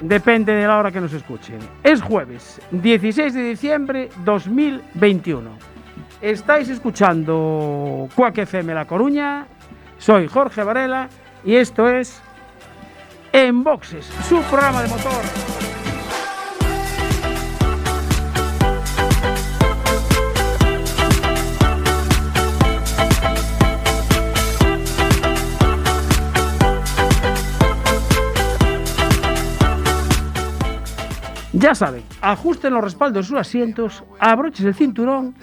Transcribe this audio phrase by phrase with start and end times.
[0.00, 1.58] Depende de la hora que nos escuchen.
[1.82, 5.50] Es jueves 16 de diciembre 2021.
[6.20, 9.46] Estáis escuchando Cuac FM La Coruña,
[9.98, 11.08] soy Jorge Varela
[11.44, 12.20] y esto es
[13.32, 15.59] En Boxes, su programa de motor.
[31.60, 35.34] Ya saben, ajusten los respaldos de sus asientos, abrochen el cinturón,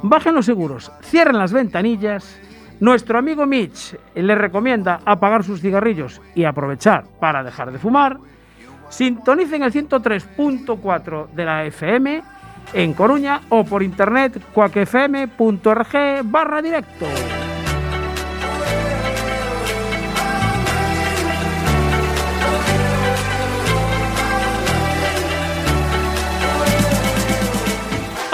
[0.00, 2.38] bajen los seguros, cierren las ventanillas.
[2.78, 8.16] Nuestro amigo Mitch les recomienda apagar sus cigarrillos y aprovechar para dejar de fumar.
[8.90, 12.22] Sintonicen el 103.4 de la FM
[12.72, 17.06] en Coruña o por internet cuacfm.org barra directo.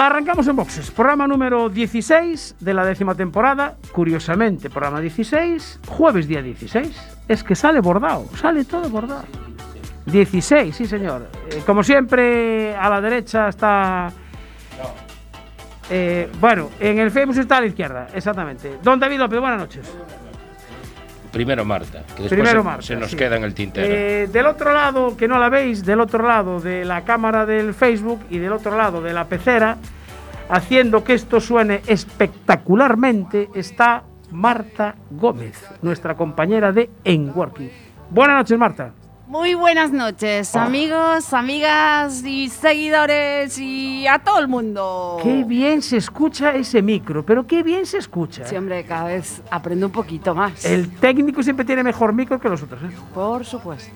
[0.05, 6.41] Arrancamos en boxes, programa número 16 de la décima temporada, curiosamente programa 16, jueves día
[6.41, 9.23] 16, es que sale bordado, sale todo bordado.
[10.05, 11.29] 16, sí señor.
[11.49, 14.11] Eh, como siempre, a la derecha está...
[15.89, 18.79] Eh, bueno, en el Facebook está a la izquierda, exactamente.
[18.83, 19.89] Don David López, buenas noches.
[21.33, 23.17] Primero Marta, que después Primero se, Marta, se nos sí.
[23.17, 23.91] queda en el tintero.
[23.91, 27.73] Eh, del otro lado, que no la veis, del otro lado de la cámara del
[27.73, 29.77] Facebook y del otro lado de la pecera,
[30.47, 37.69] haciendo que esto suene espectacularmente, está Marta Gómez, nuestra compañera de En Working.
[38.11, 38.93] Buenas noches, Marta.
[39.25, 45.17] Muy buenas noches, amigos, amigas y seguidores y a todo el mundo.
[45.23, 48.45] Qué bien se escucha ese micro, pero qué bien se escucha.
[48.45, 50.65] Sí, hombre, cada vez aprendo un poquito más.
[50.65, 52.83] El técnico siempre tiene mejor micro que los otros.
[52.83, 52.89] ¿eh?
[53.13, 53.93] Por supuesto.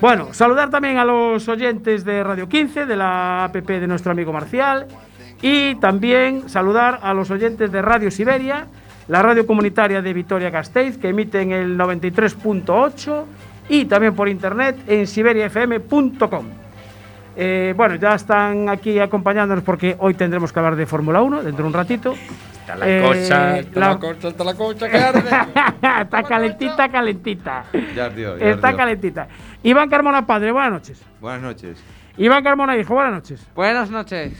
[0.00, 4.32] Bueno, saludar también a los oyentes de Radio 15, de la app de nuestro amigo
[4.32, 4.88] Marcial,
[5.42, 8.66] y también saludar a los oyentes de Radio Siberia,
[9.06, 13.24] la radio comunitaria de Vitoria-Gasteiz, que emite en el 93.8
[13.68, 16.46] y también por internet en siberiafm.com.
[17.38, 21.64] Eh, bueno, ya están aquí acompañándonos porque hoy tendremos que hablar de Fórmula 1 dentro
[21.64, 22.14] de un ratito.
[22.60, 23.88] Está la Eh, cosa, está la...
[23.90, 25.20] la- cosa, está la cosa que arde.
[26.02, 27.64] está calentita, calentita.
[27.94, 28.78] Ya ardió, ya Está ardió.
[28.78, 29.28] calentita.
[29.62, 31.02] Iván Carmona Padre, buenas noches.
[31.20, 31.82] Buenas noches.
[32.16, 33.46] Iván Carmona Hijo, buenas noches.
[33.54, 34.32] Buenas noches.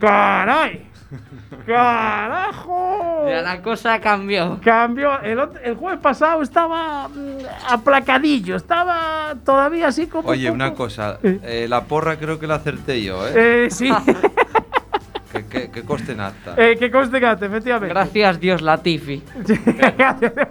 [0.00, 0.87] ¡Caray!
[1.66, 3.24] ¡Carajo!
[3.28, 4.58] Ya la cosa cambió.
[4.62, 5.20] Cambió.
[5.20, 7.38] El, el jueves pasado estaba mm,
[7.70, 10.28] aplacadillo, estaba todavía así como.
[10.28, 11.18] Oye, un una cosa.
[11.22, 11.38] Eh.
[11.42, 13.32] eh, la porra creo que la acerté yo, ¿eh?
[13.66, 13.90] Eh, sí,
[15.32, 16.54] Que, que, que coste nata.
[16.56, 17.88] eh, que conste que efectivamente.
[17.94, 19.22] Gracias Dios Latifi.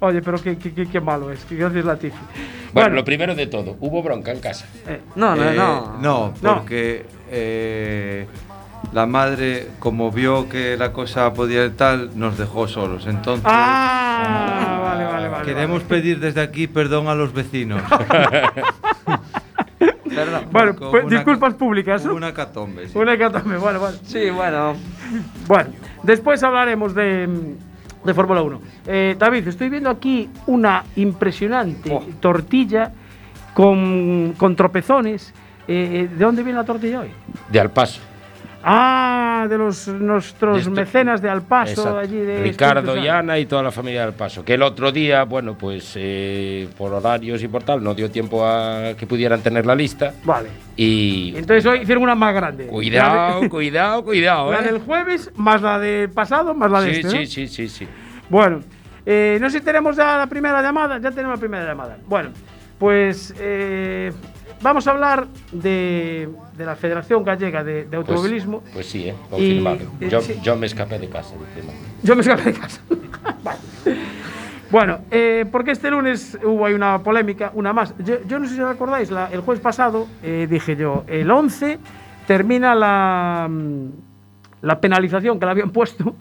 [0.00, 1.44] Oye, pero qué, qué, qué- qué malo es.
[1.44, 2.16] Que gracias, Latifi.
[2.72, 4.66] Bueno, lo primero de todo, hubo bronca en casa.
[4.86, 5.98] eh, No, no, Eh, no.
[6.00, 6.54] No, No.
[6.56, 8.26] porque eh,
[8.92, 13.06] la madre, como vio que la cosa podía ir tal, nos dejó solos.
[13.06, 15.44] Entonces, Ah, vale, vale, vale.
[15.44, 15.88] queremos vale.
[15.88, 17.82] pedir desde aquí perdón a los vecinos.
[20.14, 20.44] Perdón.
[20.52, 22.86] Bueno, pues, una- disculpas públicas, una catombe.
[22.88, 22.98] sí.
[22.98, 23.96] Una hecatombe, bueno, bueno.
[24.04, 24.74] Sí, bueno.
[25.48, 25.70] Bueno,
[26.02, 27.28] después hablaremos de,
[28.04, 28.60] de Fórmula 1.
[28.86, 32.04] Eh, David, estoy viendo aquí una impresionante Oh.
[32.20, 32.92] tortilla
[33.54, 35.32] con, con tropezones.
[35.66, 37.10] Eh, eh, ¿De dónde viene la tortilla hoy?
[37.48, 38.00] De al paso.
[38.64, 41.98] Ah, de los nuestros De este- mecenas de Alpaso, Exacto.
[41.98, 43.08] allí de Ricardo y.
[43.08, 44.44] Ana y toda la familia del Paso.
[44.44, 48.46] Que el otro día, bueno, pues eh, por horarios y por tal, no dio tiempo
[48.46, 50.14] a que pudieran tener la lista.
[50.24, 50.48] Vale.
[50.76, 52.66] Y Entonces hoy hicieron una más grande.
[52.66, 54.64] cuidado, La, de- cuidado, cuidado, la ¿eh?
[54.64, 57.10] del jueves, más la del pasado, más la de Sí, este.
[57.10, 57.26] sí, ¿no?
[57.26, 57.88] sí, sí, sí.
[58.28, 58.60] Bueno,
[59.04, 60.98] eh, no sé si tenemos ya la primera llamada.
[61.00, 61.98] Ya tenemos la primera llamada.
[62.06, 62.30] Bueno,
[62.78, 64.12] pues eh,
[64.62, 68.62] vamos a hablar de, de la Federación Gallega de, de Pues- Automovilismo.
[68.72, 69.14] Pues, sí, ¿eh?
[69.30, 69.78] confirmado.
[70.00, 70.38] Y- yo, sí.
[70.42, 71.34] yo me escapé de casa.
[71.36, 71.72] no.
[72.02, 72.80] Yo me escapé de casa.
[73.44, 73.58] Vale.
[74.70, 77.94] Bueno, eh, porque este lunes hubo ahí una polémica, una más.
[77.98, 81.78] Yo, yo no sé si recordáis, la- el jueves pasado eh, dije yo, el 11
[82.26, 83.86] termina la, mm,
[84.62, 86.14] la penalización que le habían puesto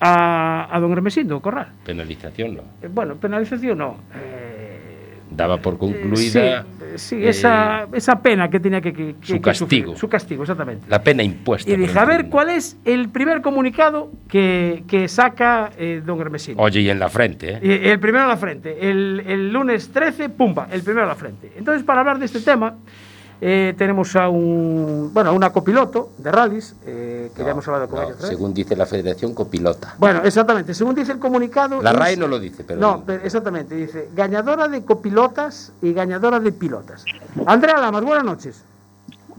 [0.00, 1.68] a, a don Hermesindo Corral.
[1.86, 2.62] Penalización no.
[2.82, 3.96] Eh, bueno, penalización no.
[4.16, 6.62] eh, Daba por eh, concluida sí, eh,
[6.96, 9.52] sí, eh, esa, esa pena que tenía que, su que castigo.
[9.52, 9.96] sufrir.
[9.96, 10.86] Su castigo, exactamente.
[10.88, 11.70] la pena impuesta.
[11.70, 12.28] Y dije, a ver.
[12.28, 16.62] ¿cuál es el primer comunicado que, que saca eh, don Hermesindo?
[16.62, 17.60] Oye, y en la frente, ¿eh?
[17.62, 18.88] Y el primero a la frente.
[18.88, 21.52] El, el lunes 13, pumba, el primero a la frente.
[21.56, 22.76] Entonces, para hablar de este tema,
[23.46, 27.88] eh, tenemos a un bueno, a una copiloto de rallies, eh, que ya hemos hablado
[27.88, 29.94] con No, ella según dice la Federación Copilota.
[29.98, 30.72] Bueno, exactamente.
[30.72, 31.82] Según dice el comunicado.
[31.82, 32.80] La es- RAE no lo dice, pero.
[32.80, 33.74] No, pero exactamente.
[33.74, 37.04] Dice ganadora de copilotas y ganadora de pilotas.
[37.44, 38.62] Andrea Lamas, buenas noches.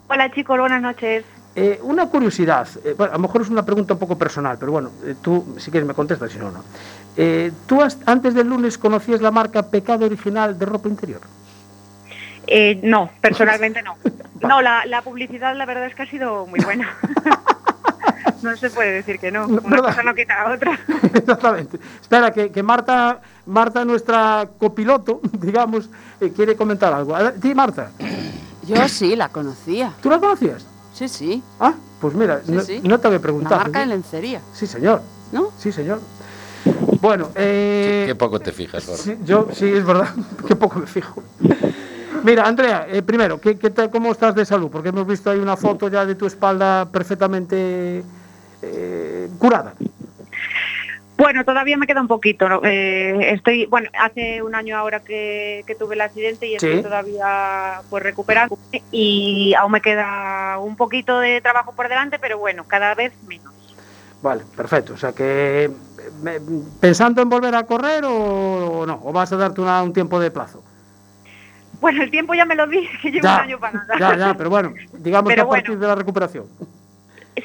[0.07, 1.25] Hola chicos, buenas noches.
[1.55, 4.71] Eh, una curiosidad, eh, bueno, a lo mejor es una pregunta un poco personal, pero
[4.73, 6.61] bueno, eh, tú si quieres me contestas, si no, no.
[7.17, 11.21] Eh, ¿Tú has- antes del lunes conocías la marca Pecado Original de ropa interior?
[12.47, 13.95] Eh, no, personalmente no.
[14.41, 16.95] No, la, la publicidad la verdad es que ha sido muy buena.
[18.41, 19.47] No se puede decir que no.
[19.47, 19.89] Una ¿verdad?
[19.89, 20.79] cosa no quita la otra.
[21.13, 21.79] Exactamente.
[21.99, 25.89] Espera, que, que Marta, Marta, nuestra copiloto, digamos,
[26.21, 27.15] eh, quiere comentar algo.
[27.41, 27.89] Sí, Marta,
[28.67, 29.93] Yo sí la conocía.
[30.01, 30.63] ¿tú la conocías?
[30.93, 31.43] Sí, sí.
[31.59, 32.79] Ah, pues mira, Sí, no, sí.
[32.83, 33.61] no te había Una preguntado.
[33.61, 33.89] marca de ¿sí?
[33.89, 35.01] lencería, Sí, señor.
[35.31, 35.49] ¿no?
[35.57, 35.99] Sí, señor.
[37.01, 38.83] Bueno, eh, Qué poco te fijas.
[38.83, 40.09] Sí, yo sí, es verdad,
[40.47, 41.23] que poco me fijo.
[42.25, 44.69] Mira, Andrea, eh, primero, ¿qué, qué tal- ¿cómo estás de salud?
[44.71, 48.03] Porque hemos visto ahí una foto ya de tu espalda perfectamente
[48.63, 49.73] eh, curada.
[51.17, 52.49] Bueno, todavía me queda un poquito.
[52.49, 52.61] ¿no?
[52.63, 56.81] Eh, estoy, bueno, hace un año ahora que, que tuve el accidente y estoy Sí.
[56.81, 58.57] todavía pues recuperando
[58.91, 63.53] y aún me queda un poquito de trabajo por delante, pero bueno, cada vez menos.
[64.23, 64.93] Vale, perfecto.
[64.93, 65.69] O sea que,
[66.81, 68.99] ¿pensando en volver a correr o, o no?
[69.03, 70.63] ¿O vas a darte una- un tiempo de plazo?
[71.79, 73.99] Bueno, el tiempo ya me lo di, que llevo un año para nada.
[73.99, 75.81] ya, ya, pero bueno, digamos Pero que a partir bueno.
[75.81, 76.45] de la recuperación.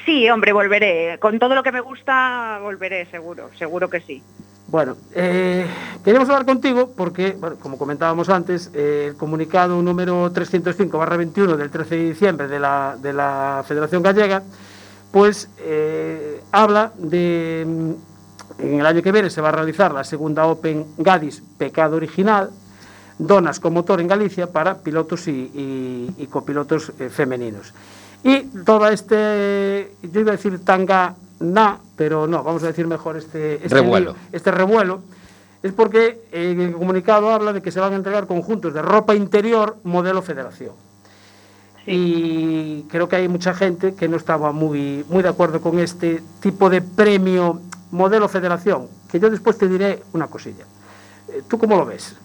[0.05, 1.17] Sí, hombre, volveré.
[1.19, 4.23] Con todo lo que me gusta, volveré, seguro, seguro que sí.
[4.67, 5.65] Bueno, eh,
[6.01, 11.95] queríamos hablar contigo porque, bueno, como comentábamos antes, eh, el comunicado número 305-21 del 13
[11.95, 14.43] de diciembre de la, de la Federación Gallega,
[15.11, 17.91] pues eh, habla de, mm,
[18.63, 22.49] en el año que viene se va a realizar la segunda Open Gadis Pecado Original,
[23.27, 27.73] donas con motor en Galicia para pilotos y, y- y copilotos eh, femeninos.
[28.23, 33.17] Y toda este, yo iba a decir tanga na, pero no, vamos a decir mejor
[33.17, 34.11] este, este Revuelo.
[34.13, 35.01] lío, este revuelo,
[35.63, 39.15] es porque eh, el comunicado habla de que se van a entregar conjuntos de ropa
[39.15, 40.73] interior modelo federación.
[41.87, 46.21] Y creo que hay mucha gente que no estaba muy, muy de acuerdo con este
[46.39, 47.59] tipo de premio
[47.91, 50.65] modelo federación, que yo después te diré una cosilla.
[51.27, 52.15] Eh, ¿Tú cómo lo ves?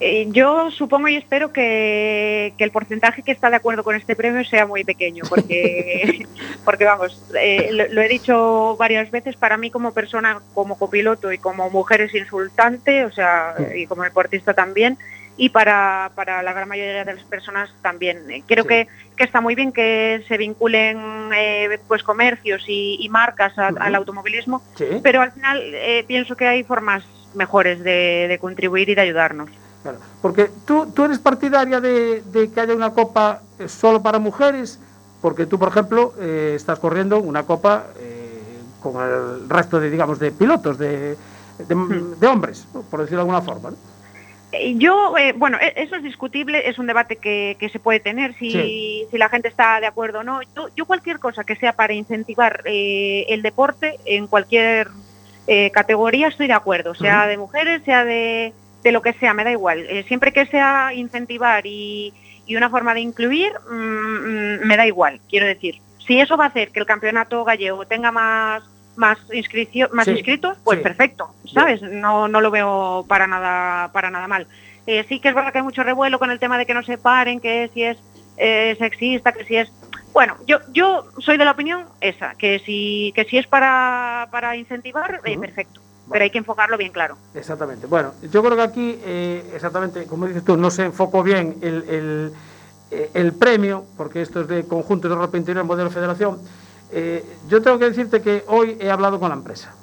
[0.00, 4.14] Eh, yo supongo y espero que, que el porcentaje que está de acuerdo con este
[4.14, 6.24] premio sea muy pequeño, porque,
[6.64, 11.32] porque vamos, eh, lo, lo he dicho varias veces, para mí como persona, como copiloto
[11.32, 14.96] y como mujer es insultante, o sea, y como deportista también,
[15.36, 18.30] y para, para la gran mayoría de las personas también.
[18.30, 18.68] Eh, Creo Sí.
[18.68, 23.68] que, que está muy bien que se vinculen eh, pues comercios y, y marcas a-
[23.68, 24.84] al automovilismo, Sí.
[25.02, 29.50] pero al final eh, pienso que hay formas mejores de, de contribuir y de ayudarnos.
[29.82, 34.18] Claro, porque tú, tú eres partidaria de, de que haya una copa eh, solo para
[34.18, 34.78] mujeres,
[35.22, 40.18] porque tú, por ejemplo, eh, estás corriendo una copa eh, con el resto de, digamos,
[40.18, 41.16] de pilotos, de,
[41.58, 43.70] de, de hombres, por decirlo de alguna forma.
[43.70, 43.76] ¿no?
[44.78, 48.34] Yo, eh, bueno, e- eso es discutible, es un debate que, que se puede tener
[48.38, 49.06] si, Sí.
[49.10, 50.40] si la gente está de acuerdo o no.
[50.56, 54.88] Yo, yo cualquier cosa que sea para incentivar eh, el deporte en cualquier
[55.72, 58.52] categoría estoy de acuerdo, sea de mujeres, sea de,
[58.88, 59.80] de lo que sea, me da igual.
[59.88, 62.12] Eh, siempre que sea incentivar y,
[62.46, 65.20] y una forma de incluir, mm, mm, me da igual.
[65.28, 68.62] Quiero decir, Si eso va a hacer que el campeonato gallego tenga más
[68.96, 70.82] más inscripción, más Sí, inscritos, pues sí.
[70.82, 71.82] perfecto, ¿sabes?
[71.82, 74.46] No, no lo veo para nada, para nada mal.
[74.86, 76.82] Eh, sí que es verdad que hay mucho revuelo con el tema de que no
[76.82, 77.98] se paren, que si es
[78.38, 79.70] eh, sexista, que si es
[80.14, 84.56] bueno, yo, yo soy de la opinión esa, que si, que si es para, para
[84.56, 85.80] incentivar, eh, perfecto.
[86.10, 87.16] Pero hay que enfocarlo bien claro.
[87.34, 87.86] Exactamente.
[87.86, 91.84] Bueno, yo creo que aquí, eh, exactamente, como dices tú, no se enfocó bien el,
[91.88, 92.32] el,
[92.90, 96.38] eh, el premio, porque esto es de conjunto de ropa interior modelo federación.
[96.90, 99.74] Eh, yo tengo que decirte que hoy he hablado con la empresa.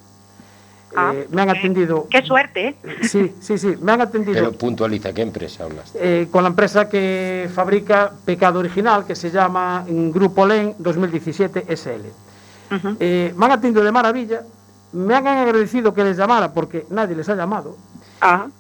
[0.98, 2.08] Ah, Eh, me han atendido.
[2.10, 2.76] Qué suerte, ¿eh?
[3.04, 4.34] Sí, sí, sí, me han atendido.
[4.34, 5.92] Pero puntualiza, ¿qué empresa hablas?
[5.96, 12.06] eh, con la empresa que fabrica Pecado Original, que se llama Grupo LEN 2017 SL.
[12.76, 12.98] Ujú.
[13.00, 14.42] Eh, me han atendido de maravilla,
[14.96, 17.76] me han agradecido que les llamara porque nadie les ha llamado.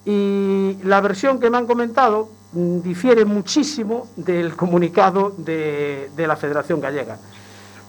[0.06, 6.36] Y la versión que me han comentado mm, difiere muchísimo del comunicado de, de la
[6.36, 7.18] Federación Gallega,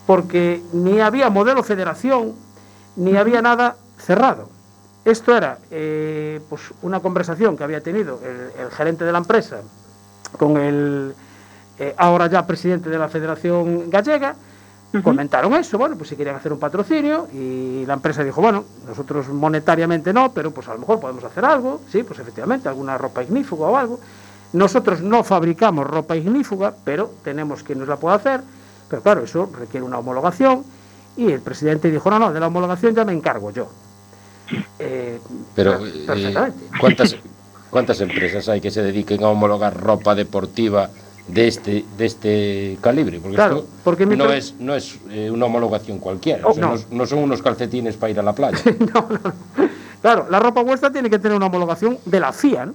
[0.07, 2.33] porque ni había modelo federación,
[2.97, 4.49] ni había nada cerrado.
[5.05, 9.59] Esto era eh, pues una conversación que había tenido el, el gerente de la empresa
[10.39, 11.15] con el
[11.79, 14.35] eh, ahora ya presidente de la Federación Gallega.
[15.03, 19.29] Comentaron eso, bueno, pues si querían hacer un patrocinio y la empresa dijo, bueno, nosotros
[19.29, 23.23] monetariamente no, pero pues a lo mejor podemos hacer algo, sí, pues efectivamente, alguna ropa
[23.23, 24.01] ignífuga o algo.
[24.53, 28.41] Nosotros no fabricamos ropa ignífuga, pero tenemos quien nos la pueda hacer,
[28.89, 30.65] pero claro, eso requiere una homologación
[31.17, 33.69] y el presidente dijo, no, no, de la homologación ya me encargo yo.
[34.79, 35.19] Eh,
[35.55, 36.65] Pero, per- eh, perfectamente.
[36.81, 37.17] ¿cuántas,
[37.71, 40.89] ¿cuántas empresas hay que se dediquen a homologar ropa deportiva
[41.29, 43.19] de este, de este calibre?
[43.21, 46.47] Porque Claro, esto porque no, pre- es, no es eh, una homologación cualquiera.
[46.47, 46.77] Oh, o sea, no.
[46.77, 46.83] no.
[46.91, 48.59] no son unos calcetines para ir a la playa.
[48.95, 49.69] No, no, no.
[50.03, 52.75] Claro, la ropa vuestra tiene que tener una homologación de la FIA, ¿no?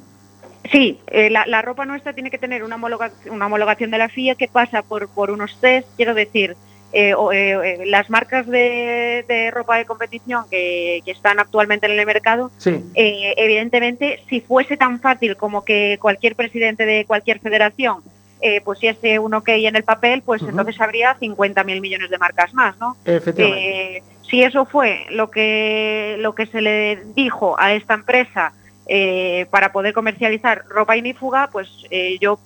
[0.71, 4.09] Sí, eh, la, la ropa nuestra tiene que tener una, homologa- una homologación de la
[4.09, 6.55] FIA que pasa por, por unos test, quiero decir,
[6.93, 11.85] eh, o, eh, eh, las marcas de, de ropa de competición que, que están actualmente
[11.85, 17.05] en el mercado, Sí, eh, evidentemente, si fuese tan fácil como que cualquier presidente de
[17.05, 18.01] cualquier federación
[18.41, 22.77] eh, pusiese un ok en el papel, pues entonces habría 50.000 millones de marcas más,
[22.79, 22.97] ¿no?
[23.05, 23.97] efectivamente.
[23.97, 28.53] Eh, si eso fue lo que, lo que se le dijo a esta empresa
[28.87, 32.39] eh, para poder comercializar ropa inífuga, pues eh, yo,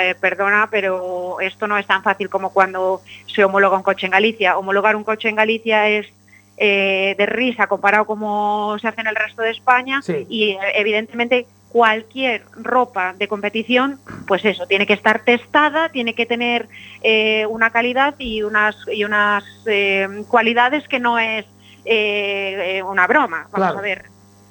[0.00, 4.12] eh, perdona, pero esto no es tan fácil como cuando se homologa un coche en
[4.12, 4.56] Galicia.
[4.56, 6.06] Homologar un coche en Galicia es
[6.58, 10.26] eh, de risa comparado como se hace en el resto de España Sí.
[10.28, 16.26] y eh, evidentemente cualquier ropa de competición, pues eso, tiene que estar testada, tiene que
[16.26, 16.68] tener
[17.02, 21.46] eh, una calidad y unas, y unas eh, cualidades que no es
[21.86, 23.78] eh, eh, una broma, vamos Claro.
[23.78, 24.04] a ver.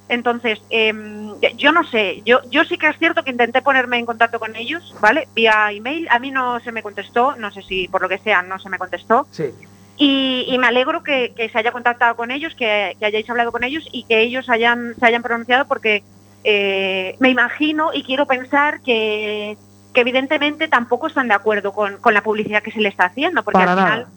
[0.10, 4.06] Entonces, em, yo no sé, yo, yo sí que es cierto que intenté ponerme en
[4.08, 5.28] contacto con ellos, ¿vale?
[5.36, 8.42] Vía email, a mí no se me contestó, no sé si por lo que sea
[8.42, 9.54] no se me contestó, Sí,
[9.96, 13.52] y, y me alegro que, que se haya contactado con ellos, que, que hayáis hablado
[13.52, 16.04] con ellos y que ellos hayan, se hayan pronunciado porque
[16.44, 19.58] eh, me imagino y quiero pensar que,
[19.94, 23.44] que evidentemente tampoco están de acuerdo con, con la publicidad que se le está haciendo,
[23.44, 24.12] porque para al final, nada.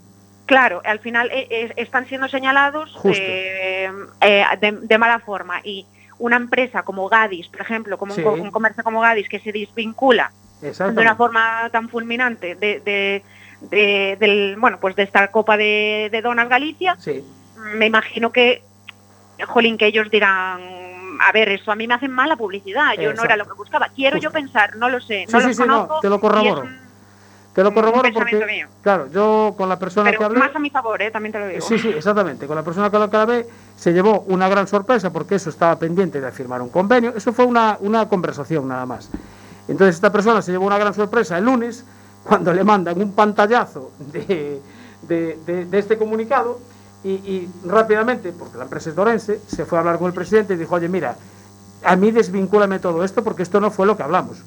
[0.47, 3.90] claro, al final eh, eh, están siendo señalados eh,
[4.61, 5.87] de, de mala forma y
[6.19, 8.23] una empresa como Gadis, por ejemplo, como un Sí.
[8.23, 10.31] co- un, comercio como Gadis que se desvincula
[10.95, 13.23] de una forma tan fulminante de, de-
[13.61, 17.23] de- del bueno pues de esta Copa de, de Donas Galicia, Sí,
[17.75, 18.62] me imagino que
[19.47, 20.61] jolín que ellos dirán
[21.21, 23.88] a ver, eso a mí me hacen mala publicidad, yo no era lo que buscaba.
[23.94, 26.00] Quiero yo pensar, no lo sé, no sí, los sí, no, conozco.
[26.00, 26.64] te lo corroboro.
[27.54, 28.68] te lo corroboro porque, mío.
[28.83, 30.38] claro, yo con la persona que hablé...
[30.38, 31.11] más a mi favor, ¿eh?
[31.11, 31.61] también te lo digo.
[31.61, 32.47] Sí, sí, exactamente.
[32.47, 35.78] Con la persona con la que hablé se llevó una gran sorpresa porque eso estaba
[35.78, 37.12] pendiente de firmar un convenio.
[37.16, 39.09] Eso fue una, una conversación nada más.
[39.68, 41.85] Entonces esta persona se llevó una gran sorpresa el lunes
[42.25, 44.61] cuando le mandan un pantallazo de,
[45.02, 46.59] de- de- de este comunicado
[47.04, 50.54] y, y rápidamente, porque la empresa es dorense, se fue a hablar con el presidente
[50.54, 51.16] y dijo, oye, mira,
[51.84, 54.42] a mí desvincúlame todo esto porque esto no fue lo que hablamos.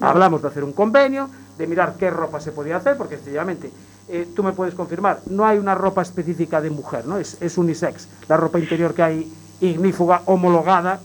[0.00, 3.70] Hablamos de hacer un convenio, de mirar qué ropa se podía hacer, porque sencillamente
[4.08, 7.16] eh, tú me puedes confirmar, no hay una ropa específica de mujer, ¿no?
[7.16, 11.00] Es, es unisex, la ropa interior que hay ignífuga homologada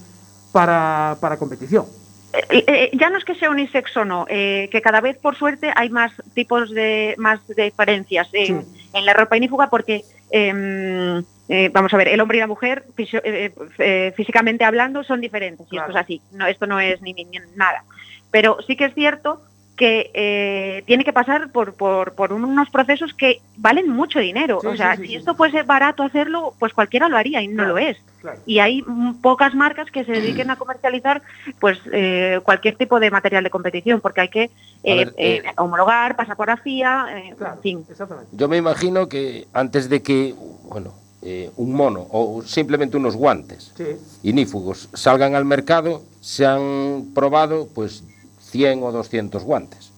[0.51, 1.85] para, para competición.
[2.33, 5.35] Eh, eh, ya no es que sea unisex o no, eh, que cada vez por
[5.35, 11.69] suerte hay más tipos de más diferencias en, en la ropa inífuga porque em, eh,
[11.73, 15.65] vamos a ver, el hombre y la mujer fisio- eh, eh, físicamente hablando son diferentes
[15.67, 15.87] y Claro.
[15.87, 17.83] esto es así, no, esto no es ni, ni- ni nada.
[18.31, 19.41] Pero sí que es cierto
[19.79, 24.59] que eh, tiene que pasar por, por, por unos procesos que valen mucho dinero.
[24.61, 25.15] Sí, o sea, sí, sí, si sí.
[25.19, 27.97] esto fuese barato hacerlo, pues cualquiera lo haría y no Claro, lo es.
[28.19, 28.39] claro.
[28.45, 28.83] Y hay
[29.21, 31.21] pocas marcas que se dediquen a comercializar
[31.61, 35.51] pues eh, cualquier tipo de material de competición, porque hay que eh, ver, eh, eh,
[35.57, 37.85] homologar, pasapografía, eh, Claro, en fin.
[37.89, 38.29] exactamente.
[38.33, 43.73] Yo me imagino que antes de que, bueno, eh, un mono o simplemente unos guantes
[43.77, 43.85] Sí.
[44.23, 48.03] inífugos salgan al mercado, se han probado pues
[48.49, 49.93] 100 o 200 guantes.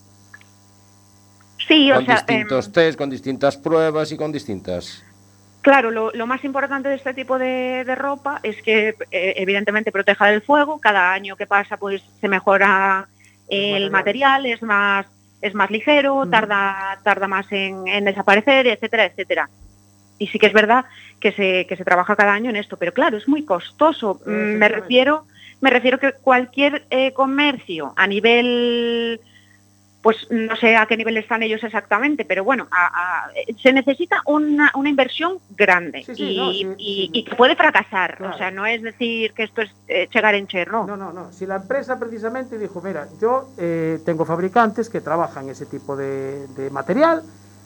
[1.67, 5.03] Sí, o con sea, distintos em, test, con distintas pruebas y con distintas...
[5.61, 9.91] Claro, lo, lo más importante de este tipo de, de ropa es que eh, evidentemente
[9.91, 10.79] proteja del fuego.
[10.79, 13.07] Cada año que pasa, pues se mejora
[13.47, 15.05] el material, es más
[15.41, 19.49] es más ligero, tarda tarda más en, en desaparecer, etcétera, etcétera.
[20.17, 20.85] Y sí que es verdad
[21.19, 24.19] que se que se trabaja cada año en esto, pero claro, es muy costoso.
[24.25, 25.25] Mm, Me refiero
[25.61, 29.21] me refiero que cualquier eh, comercio a nivel
[30.01, 32.87] pues no sé a qué nivel están ellos exactamente, pero bueno, a-
[33.27, 33.29] a-
[33.61, 37.09] se necesita una, una inversión grande Sí, sí, y, no, sí, y- sí.
[37.13, 38.17] y que puede fracasar.
[38.17, 38.33] Claro.
[38.33, 40.87] O sea, no es decir que esto es eh, chegar en cher, no.
[40.87, 41.31] No, no, no.
[41.31, 46.47] Si la empresa precisamente dijo, mira, yo eh, tengo fabricantes que trabajan ese tipo de,
[46.47, 47.21] de material,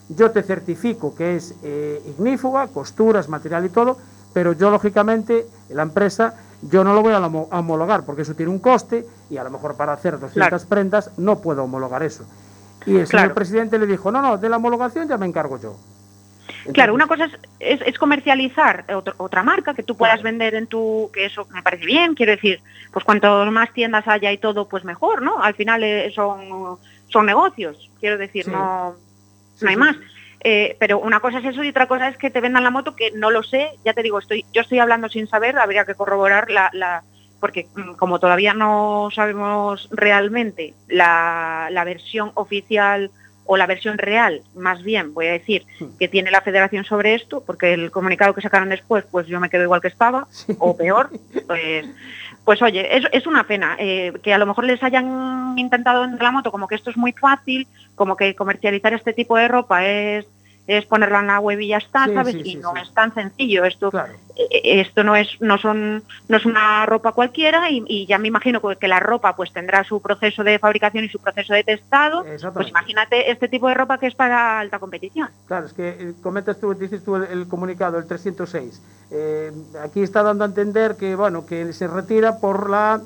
[0.09, 3.97] yo te certifico que es eh, ignífuga, costuras, material y todo,
[4.33, 6.33] pero yo lógicamente, la empresa,
[6.69, 9.43] yo no lo voy a homo- a homologar porque eso tiene un coste y a
[9.43, 10.59] lo mejor para hacer 200 Claro.
[10.69, 12.25] prendas no puedo homologar eso.
[12.85, 15.75] Y el señor presidente le dijo, no, no, de la homologación ya me encargo yo.
[16.73, 20.67] Claro, una cosa es, es- es comercializar otro- otra marca que tú puedas vender en
[20.67, 22.59] tu, que eso me parece bien, quiero decir,
[22.91, 25.41] pues cuanto más tiendas haya y todo, pues mejor, ¿no?
[25.41, 28.51] Al final eh, son, son negocios, quiero decir, Sí.
[28.51, 28.95] no,
[29.55, 29.95] Sí, no hay sí, más.
[30.47, 32.95] Eh, pero una cosa es eso y otra cosa es que te vendan la moto
[32.95, 35.95] que no lo sé, ya te digo, estoy, yo estoy hablando sin saber, habría que
[35.95, 37.03] corroborar la, la
[37.39, 43.09] porque mm, como todavía no sabemos realmente la, la versión oficial
[43.45, 45.65] o la versión real, más bien, voy a decir,
[45.99, 49.49] que tiene la federación sobre esto, porque el comunicado que sacaron después, pues yo me
[49.49, 50.27] quedo igual que estaba,
[50.59, 51.09] o peor,
[51.47, 51.85] pues,
[52.43, 56.17] pues oye, es, es una pena eh, que a lo mejor les hayan intentado en
[56.17, 59.85] la moto como que esto es muy fácil, como que comercializar este tipo de ropa
[59.85, 60.27] es,
[60.67, 62.33] es ponerla en la web y ya está, Sí, ¿sabes?
[62.33, 63.91] sí, y sí, no es tan sencillo esto.
[63.91, 64.13] Claro.
[64.35, 68.27] eh, Esto no es, no son, no es una ropa cualquiera y, y ya me
[68.27, 72.25] imagino que la ropa pues tendrá su proceso de fabricación y su proceso de testado.
[72.53, 75.29] Pues imagínate este tipo de ropa que es para alta competición.
[75.47, 78.81] Claro, es que eh, comentas tú, dices tú el, el comunicado, el 306.
[79.11, 79.51] Eh,
[79.83, 83.01] aquí está dando a entender que, bueno, que se retira por la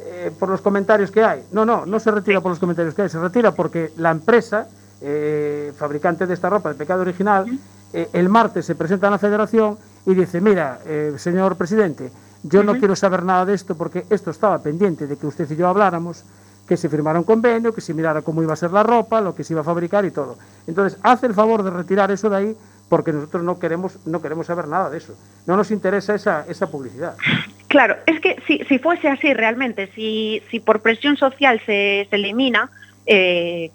[0.00, 1.42] eh, por los comentarios que hay.
[1.52, 4.68] No, no, no se retira por los comentarios que hay, se retira porque la empresa,
[5.00, 7.46] eh, fabricante de esta ropa de pecado original,
[7.92, 12.10] eh, el martes se presenta a la federación y dice, mira, eh, señor presidente,
[12.42, 15.56] yo no quiero saber nada de esto porque esto estaba pendiente de que usted y
[15.56, 16.24] yo habláramos,
[16.66, 19.34] que se firmara un convenio, que se mirara cómo iba a ser la ropa, lo
[19.34, 20.36] que se iba a fabricar y todo.
[20.66, 22.56] Entonces, hace el favor de retirar eso de ahí
[22.88, 25.14] porque nosotros no queremos, no queremos saber nada de eso.
[25.46, 27.16] No nos interesa esa, esa publicidad.
[27.68, 32.16] Claro, es que si, si fuese así realmente, si, si por presión social se, se
[32.16, 32.70] elimina,
[33.04, 33.70] eh,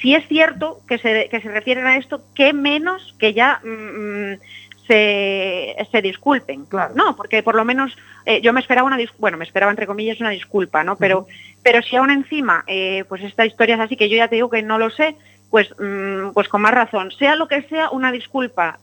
[0.00, 4.32] si es cierto que se, que se refieren a esto, qué menos que ya mm,
[4.32, 4.38] mm,
[4.86, 6.64] se, se disculpen.
[6.66, 6.94] Claro.
[6.94, 10.20] No, porque por lo menos eh, yo me esperaba una bueno, me esperaba entre comillas
[10.20, 10.96] una disculpa, ¿no?
[10.96, 11.26] Pero,
[11.62, 14.50] pero si aún encima, eh, pues esta historia es así, que yo ya te digo
[14.50, 15.16] que no lo sé,
[15.50, 17.10] pues, mm, pues con más razón.
[17.12, 18.78] Sea lo que sea, una disculpa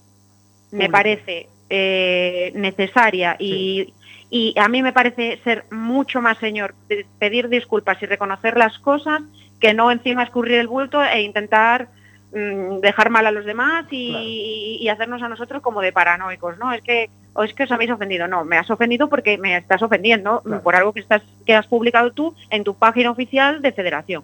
[0.72, 3.94] me parece eh, necesaria y,
[4.32, 8.80] y a mí me parece ser mucho más señor pe- pedir disculpas y reconocer las
[8.80, 9.22] cosas
[9.64, 11.88] que no encima escurrir el bulto e intentar
[12.34, 14.26] mm, dejar mal a los demás y, Claro.
[14.26, 16.74] y hacernos a nosotros como de paranoicos, ¿no?
[16.74, 19.82] Es que o es que os habéis ofendido, no, me has ofendido porque me estás
[19.82, 20.62] ofendiendo Claro.
[20.62, 24.22] por algo que estás que has publicado tú en tu página oficial de Federación.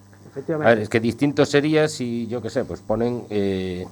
[0.62, 3.86] A ver, es que distinto sería si, yo qué sé, pues ponen eh,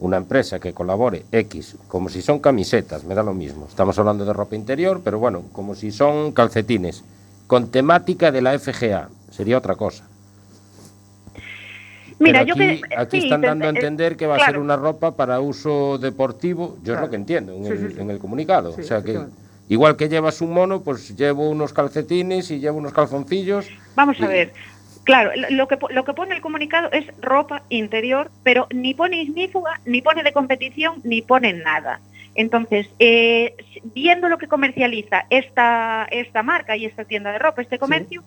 [0.00, 3.66] una empresa que colabore X, como si son camisetas, me da lo mismo.
[3.68, 7.04] Estamos hablando de ropa interior, pero bueno, como si son calcetines,
[7.46, 10.09] con temática de la FGA, sería otra cosa.
[12.20, 14.40] Mira, Pero yo aquí, que aquí sí, están dando a eh, entender que va a
[14.44, 18.00] ser una ropa para uso deportivo, yo es lo que entiendo en, Sí, el, sí,
[18.00, 18.74] en el comunicado.
[18.78, 19.18] O sea que
[19.68, 23.66] igual que llevas un mono, pues llevo unos calcetines y llevo unos calzoncillos.
[23.96, 24.52] Vamos a ver.
[25.04, 29.80] Claro, lo- que, lo que pone el comunicado es ropa interior, pero ni pone ignífuga,
[29.86, 32.00] ni pone de competición, ni pone nada.
[32.34, 33.54] Entonces, eh,
[33.94, 38.22] viendo lo que comercializa esta, esta marca y esta tienda de ropa, este comercio,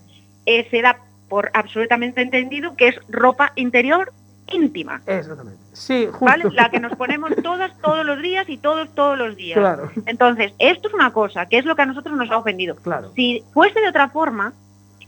[0.48, 1.00] eh, se da
[1.34, 4.14] por absolutamente entendido que es ropa interior
[4.52, 5.60] íntima, Exactamente.
[5.72, 6.26] Sí, justo.
[6.26, 6.44] ¿vale?
[6.52, 9.58] La que nos ponemos todas todos los días y todos todos los días.
[9.58, 12.76] Claro, Entonces, esto es una cosa, que es lo que a nosotros nos ha ofendido.
[12.76, 13.12] claro.
[13.16, 14.54] Si fuese de otra forma,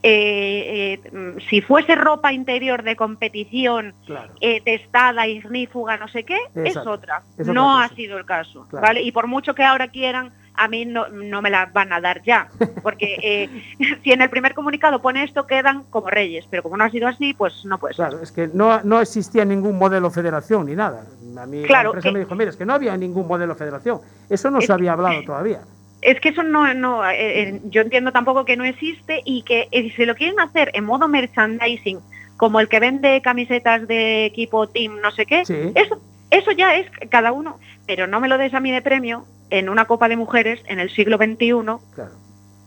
[0.01, 4.33] eh, eh, mm, si fuese ropa interior de competición Claro.
[4.41, 7.21] eh, testada, ignífuga, no sé qué, es otra.
[7.37, 8.87] Es no ha sido el caso, Claro.
[8.87, 9.01] ¿vale?
[9.03, 12.21] Y por mucho que ahora quieran, a mí no, no me la van a dar
[12.23, 12.49] ya,
[12.83, 13.49] porque eh,
[14.03, 17.07] si en el primer comunicado pone esto, quedan como reyes, pero como no ha sido
[17.07, 18.07] así, pues no puede ser.
[18.07, 21.05] Claro, es que no, no existía ningún modelo federación ni nada.
[21.37, 23.55] A mí Claro, la empresa que- me dijo, mira, es que no había ningún modelo
[23.55, 23.99] federación.
[24.29, 25.61] Eso no se había hablado todavía.
[26.01, 27.15] Es que eso no, no eh,
[27.49, 30.83] eh, yo entiendo tampoco que no existe y que eh, si lo quieren hacer en
[30.85, 31.99] modo merchandising,
[32.37, 35.71] como el que vende camisetas de equipo team, no sé qué, Sí.
[35.73, 35.99] eso,
[36.37, 39.69] eso ya es cada uno, pero no me lo des a mí de premio en
[39.69, 41.51] una copa de mujeres en el siglo XXI,
[41.95, 42.11] Claro,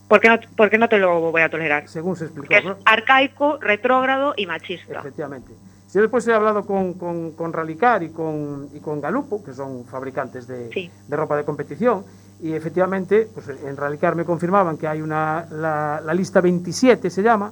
[0.07, 1.87] porque no, porque no te lo voy a tolerar.
[1.87, 2.47] según se explicó.
[2.49, 2.77] Que es ¿no?
[2.85, 4.99] arcaico, retrógrado y machista.
[4.99, 5.51] Efectivamente.
[5.93, 9.85] Yo después he hablado con, con, con Ralicar y con, y con Galupo, que son
[9.85, 10.91] fabricantes de, Sí.
[11.07, 12.05] de ropa de competición,
[12.41, 17.21] y efectivamente, pues en Ralicar me confirmaban que hay una, la, la lista 27, se
[17.23, 17.51] llama,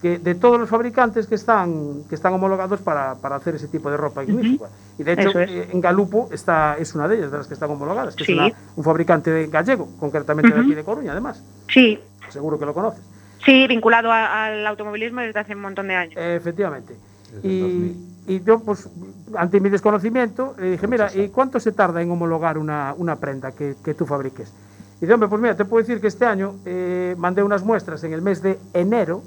[0.00, 3.90] que de todos los fabricantes que están, que están homologados para, para hacer ese tipo
[3.90, 4.70] de ropa ignífuga.
[4.98, 5.50] Y de hecho, es.
[5.50, 8.32] eh, en Galupo está, es una de ellas, de las que están homologadas, que Sí.
[8.32, 11.42] es una- un fabricante de gallego, concretamente de aquí de Coruña, además.
[11.68, 11.98] Sí,
[12.30, 13.02] Seguro que lo conoces.
[13.44, 16.14] sí, vinculado a- al automovilismo desde hace un montón de años.
[16.16, 16.94] Efectivamente.
[17.42, 18.06] Y, 2000.
[18.26, 18.88] y yo, pues,
[19.36, 23.52] ante mi desconocimiento, le dije, mira, ¿y cuánto se tarda en homologar una, una prenda
[23.52, 24.50] que, que tú fabriques?
[24.96, 28.02] Y dice, hombre, pues mira, te puedo decir que este año eh, mandé unas muestras
[28.04, 29.22] en el mes de enero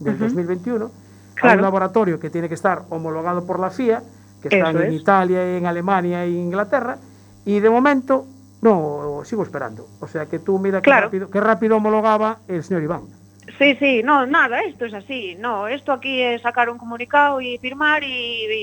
[0.00, 0.24] del Ujú.
[0.24, 1.58] 2021 a Claro.
[1.58, 4.02] un laboratorio que tiene que estar homologado por la FIA,
[4.42, 5.00] que están Eso en es.
[5.00, 6.98] Italia, en Alemania e Inglaterra,
[7.44, 8.26] y de momento,
[8.60, 9.86] no, sigo esperando.
[10.00, 13.02] O sea que tú mira qué, rápido, qué rápido homologaba el señor Iván.
[13.58, 15.36] Sí, sí, no, nada, esto es así.
[15.38, 18.06] No, esto aquí es sacar un comunicado y firmar y,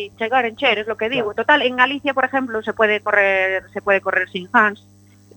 [0.06, 1.32] y checar en Cher, es lo que digo.
[1.34, 1.36] Claro.
[1.44, 4.86] Total, en Galicia, por ejemplo, se puede correr, se puede correr sin Hans,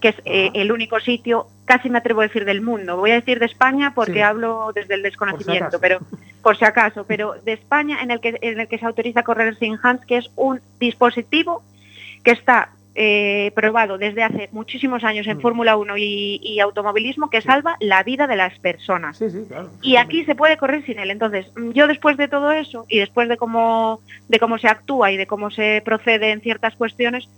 [0.01, 2.97] que es eh, el único sitio, casi me atrevo a decir del mundo.
[2.97, 4.21] Voy a decir de España porque Sí.
[4.21, 5.99] hablo desde el desconocimiento, pero
[6.43, 9.57] por si acaso, pero de España en el que en el que se autoriza correr
[9.57, 11.63] sin Hans, que es un dispositivo
[12.23, 15.41] que está eh, probado desde hace muchísimos años en Mm.
[15.41, 19.17] Fórmula 1 y, y automovilismo que salva la vida de las personas.
[19.19, 19.71] Sí, sí, claro.
[19.83, 21.13] Y aquí se puede correr sin él.
[21.13, 25.13] Entonces, mm, yo después de todo eso y después de cómo, de cómo se actúa
[25.13, 27.29] y de cómo se procede en ciertas cuestiones,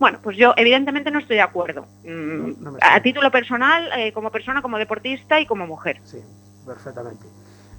[0.00, 1.86] bueno, pues yo evidentemente no estoy de acuerdo.
[2.04, 6.00] Mm, No a título personal, eh, como persona, como deportista y como mujer.
[6.04, 6.18] Sí,
[6.66, 7.26] perfectamente.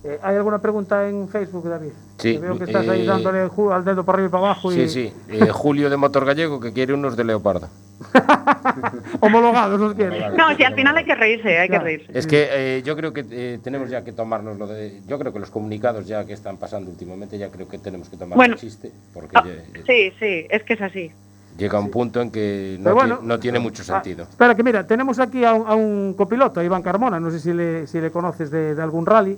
[0.03, 1.91] Eh, ¿Hay alguna pregunta en Facebook, David?
[2.17, 3.41] Sí, Que veo que estás ahí eh, dándole
[3.73, 4.71] al dedo para arriba y para abajo.
[4.71, 4.89] Sí, y...
[4.89, 5.13] sí.
[5.29, 7.67] Eh, Julio de Motor Gallego que quiere unos de leopardo.
[9.19, 10.29] Homologados los quiere.
[10.31, 11.83] No, si al final hay que reírse, hay Claro.
[11.83, 12.17] que reírse.
[12.17, 15.01] Es que eh, yo creo que eh, tenemos ya que tomarnos lo de.
[15.07, 18.17] Yo creo que los comunicados ya que están pasando últimamente, ya creo que tenemos que
[18.17, 18.55] tomar Bueno.
[18.55, 21.11] el chiste, porque Ah, ya- sí, sí, es que es así.
[21.61, 24.23] Llega un punto en que no, Pero bueno, ti- no tiene mucho Ah, sentido.
[24.23, 27.19] espera, que mira, tenemos aquí a un, a un copiloto, a Iván Carmona.
[27.19, 29.37] No sé si le, si le conoces de, de algún rally.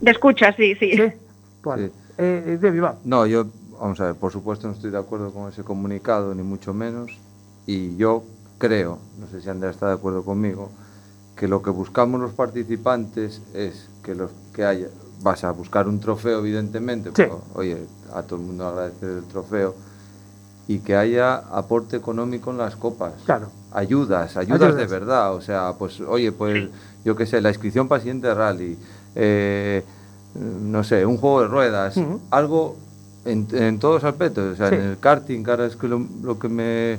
[0.00, 0.92] De escucha, sí, sí.
[0.92, 1.02] ¿Sí?
[1.62, 1.92] Bueno, Sí.
[2.18, 2.96] eh, eh, David, va.
[3.04, 3.46] No, yo,
[3.80, 7.16] vamos a ver, por supuesto no estoy de acuerdo con ese comunicado, ni mucho menos.
[7.66, 8.24] Y yo
[8.58, 10.70] creo, no sé si Andrea está de acuerdo conmigo,
[11.36, 14.88] que lo que buscamos los participantes es que los que haya,
[15.22, 17.14] vas a buscar un trofeo, evidentemente, Sí.
[17.16, 17.78] pero, oye,
[18.14, 19.74] a todo el mundo agradecer el trofeo,
[20.68, 23.12] y que haya aporte económico en las copas.
[23.24, 23.48] Claro.
[23.72, 24.76] Ayudas, ayudas, Ayudas.
[24.76, 25.34] de verdad.
[25.34, 26.68] O sea, pues, oye, pues,
[27.04, 28.76] yo qué sé, la inscripción para siguiente rally,
[29.14, 29.84] eh,
[30.34, 31.98] no sé, un juego de ruedas,
[32.30, 32.76] algo
[33.24, 34.54] en, en todos los aspectos.
[34.54, 34.74] O sea, Sí.
[34.74, 36.98] en el karting, que ahora es que lo, lo que me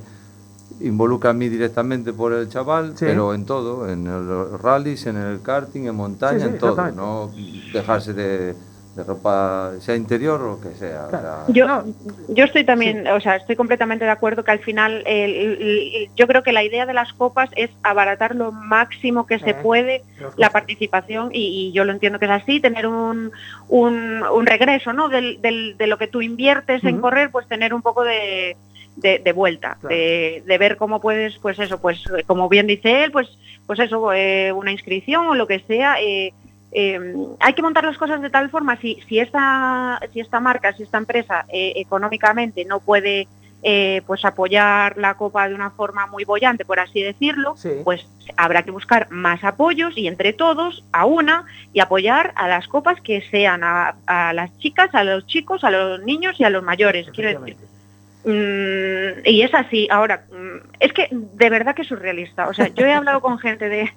[0.79, 3.05] involucra a mí directamente por el chaval, Sí.
[3.05, 6.91] pero en todo, en los rallies, en el karting, en montaña, Sí, en todo.
[6.91, 7.31] No
[7.73, 8.55] dejarse de,
[8.97, 11.05] de ropa, sea interior o que sea.
[11.05, 11.45] o Claro.
[11.45, 11.85] sea, Yo, No.
[12.29, 16.09] yo estoy también, o sea, estoy completamente de acuerdo que al final, el- el- el-
[16.15, 19.53] yo creo que la idea de las copas es abaratar lo máximo que se Eh,
[19.61, 20.01] puede
[20.35, 23.31] la participación y, y yo lo entiendo que es así, tener un,
[23.69, 25.09] un, un regreso, ¿no?
[25.09, 28.57] Del, del- de lo que tú inviertes en correr, pues tener un poco de,
[28.95, 29.95] de, de vuelta, Claro.
[29.95, 33.29] de, de ver cómo puedes, pues eso, pues como bien dice él, pues,
[33.67, 36.01] pues eso, eh, una inscripción o lo que sea.
[36.01, 36.33] eh,
[36.71, 40.73] eh, hay que montar las cosas de tal forma, si, si, esta, si esta marca,
[40.73, 43.27] si esta empresa eh, económicamente no puede
[43.63, 47.71] eh, pues apoyar la copa de una forma muy bollante, por así decirlo, Sí.
[47.83, 48.05] pues
[48.37, 53.01] habrá que buscar más apoyos y entre todos a una y apoyar a las copas
[53.01, 56.63] que sean a, a las chicas, a los chicos, a los niños y a los
[56.63, 57.07] mayores.
[57.11, 57.57] Quiero decir.
[58.25, 59.87] Mm, y es así.
[59.89, 62.49] Ahora, mm, es que de verdad que es surrealista.
[62.49, 63.91] O sea, yo he hablado con gente de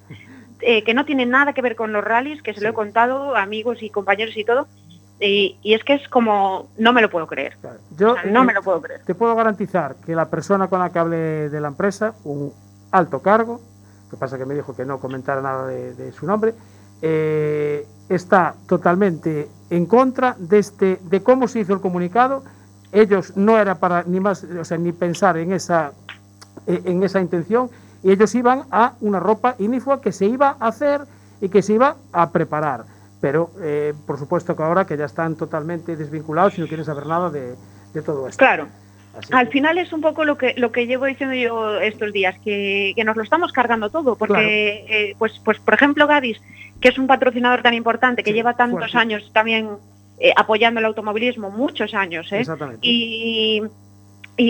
[0.62, 3.36] eh, que no tiene nada que ver con los rallies, que se lo he contado,
[3.36, 4.66] amigos y compañeros y todo,
[5.20, 7.56] y, y es que es como, no me lo puedo creer.
[7.60, 7.78] Claro.
[7.96, 9.02] Yo, O sea, no eh, me lo puedo creer.
[9.04, 12.52] Te puedo garantizar que la persona con la que hablé de la empresa, un
[12.90, 13.60] alto cargo,
[14.10, 16.54] que pasa que me dijo que no comentara nada de, de su nombre,
[17.02, 22.42] eh, está totalmente en contra de, este, de cómo se hizo el comunicado.
[22.92, 25.92] Ellos no era para ni más, o sea, ni pensar en esa,
[26.66, 27.70] eh, en esa intención
[28.02, 31.02] y ellos iban a una ropa inifua que se iba a hacer
[31.40, 32.84] y que se iba a preparar.
[33.20, 37.06] Pero eh, por supuesto que ahora que ya están totalmente desvinculados y no quieren saber
[37.06, 37.54] nada de,
[37.92, 38.38] de todo esto.
[38.38, 38.66] Claro.
[39.18, 42.12] Así Al que- final es un poco lo que lo que llevo diciendo yo estos
[42.12, 44.48] días, que, que nos lo estamos cargando todo, porque Claro.
[44.48, 46.40] eh, pues pues por ejemplo Gadis,
[46.80, 48.96] que es un patrocinador tan importante, que Sí, lleva tantos fuerte.
[48.98, 49.68] años también
[50.18, 52.40] eh, apoyando el automovilismo, muchos años, ¿eh?
[52.40, 52.86] Exactamente.
[52.86, 53.62] Y y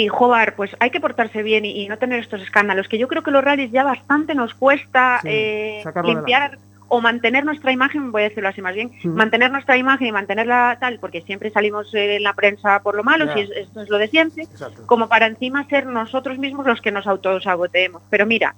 [0.08, 3.22] jugar, pues hay que portarse bien y, y no tener estos escándalos, que yo creo
[3.22, 6.58] que los rallies ya bastante nos cuesta Sí, eh, limpiar
[6.92, 10.76] o mantener nuestra imagen, voy a decirlo así más bien, mantener nuestra imagen y mantenerla
[10.80, 13.88] tal, porque siempre salimos eh, en la prensa por lo malo, si es- esto es
[13.88, 14.82] lo de siempre, Exacto.
[14.86, 18.02] como para encima ser nosotros mismos los que nos autosaboteemos.
[18.10, 18.54] Pero mira,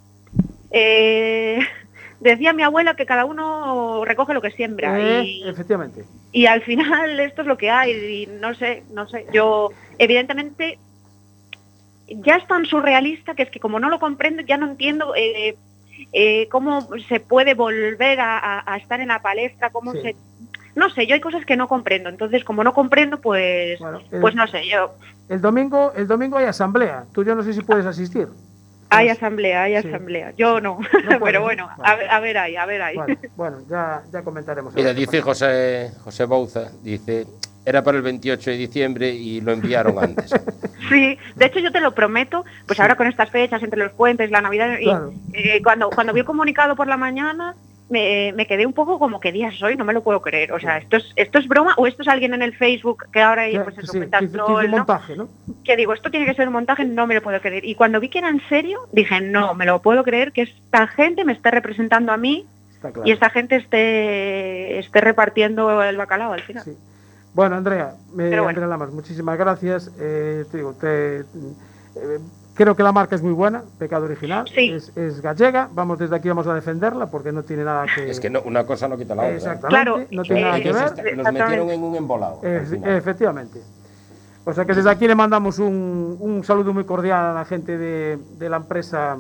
[0.70, 1.58] eh,
[2.20, 6.04] decía mi abuela que cada uno recoge lo que siembra Eh, y, efectivamente.
[6.32, 10.78] y al final esto es lo que hay y no sé, no sé, yo evidentemente
[12.08, 15.56] ya es tan surrealista que es que como no lo comprendo ya no entiendo eh,
[16.12, 20.00] eh, cómo se puede volver a, a- a estar en la palestra, cómo Sí.
[20.02, 20.16] se...
[20.74, 24.20] No sé, yo hay cosas que no comprendo, entonces como no comprendo, pues, Bueno, el,
[24.20, 24.94] pues no sé, yo...
[25.28, 27.04] el domingo, el domingo hay asamblea.
[27.12, 28.28] Tú yo no sé si puedes asistir.
[28.88, 29.88] Hay asamblea, hay sí.
[29.88, 30.32] asamblea.
[30.36, 31.44] Yo no, puedes, pero ¿no?
[31.44, 31.82] bueno, Vale.
[31.90, 32.96] a ver, a ver ahí, a ver ahí.
[32.96, 34.74] Vale, bueno, ya, ya comentaremos.
[34.74, 35.20] Mira, dice.
[35.20, 37.26] José, José Bouza, dice,
[37.64, 40.32] era para el 28 de diciembre y lo enviaron antes.
[40.88, 44.30] Sí, de hecho yo te lo prometo, pues ahora con estas fechas, entre los puentes,
[44.30, 44.90] la Navidad, y
[45.32, 47.54] eh, cuando, cuando vi el comunicado por la mañana,
[47.88, 50.52] me, me quedé un poco como que día soy, no me lo puedo creer.
[50.52, 53.22] O sea, esto es, esto es broma o esto es alguien en el Facebook que
[53.22, 54.76] ahora Ya, pues eso sí, que hizo- que hizo troll, un ¿no?
[54.78, 55.28] montaje, ¿no?
[55.64, 57.64] que digo, esto tiene que ser un montaje, no me lo puedo creer.
[57.64, 60.88] Y cuando vi que era en serio, dije, no, me lo puedo creer que esta
[60.88, 62.44] gente me esté representando a mí
[62.74, 63.08] Está claro.
[63.08, 66.64] y esta gente esté, esté repartiendo el bacalao al final.
[66.64, 66.76] Sí.
[67.34, 68.48] Bueno, Andrea, me, bueno.
[68.48, 69.90] Andrea Lamas, muchísimas gracias.
[69.98, 71.24] Eh, te digo, te, eh,
[72.54, 74.46] creo que la marca es muy buena, Pecado Original.
[74.54, 74.70] Sí.
[74.70, 78.10] Es, es gallega, vamos desde aquí vamos a defenderla porque no tiene nada que...
[78.10, 79.32] Es que no, una cosa no quita la otra.
[79.32, 79.36] ¿eh?
[79.36, 80.84] Exactamente, Claro, no tiene eh, nada que Ellos ver.
[80.88, 81.42] está- Exactamente.
[81.42, 82.40] metieron en un embolado.
[82.42, 83.60] efectivamente.
[84.44, 87.78] O sea que desde aquí le mandamos un, un saludo muy cordial a la gente
[87.78, 89.16] de, de la empresa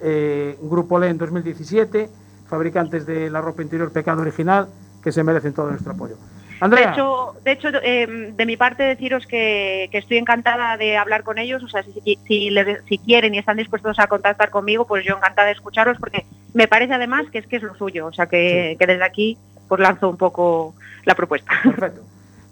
[0.00, 2.08] eh, Grupo LEN 2017,
[2.46, 4.68] fabricantes de la ropa interior Pecado Original,
[5.02, 6.16] que se merecen todo nuestro apoyo.
[6.60, 11.22] De hecho, de, hecho eh, de mi parte deciros que, que estoy encantada de hablar
[11.22, 14.86] con ellos, o sea, si, si, les- si quieren y están dispuestos a contactar conmigo,
[14.86, 18.06] pues yo encantada de escucharos, porque me parece además que es que es lo suyo,
[18.06, 21.52] o sea, que, que desde aquí pues lanzo un poco la propuesta.
[21.62, 22.02] perfecto.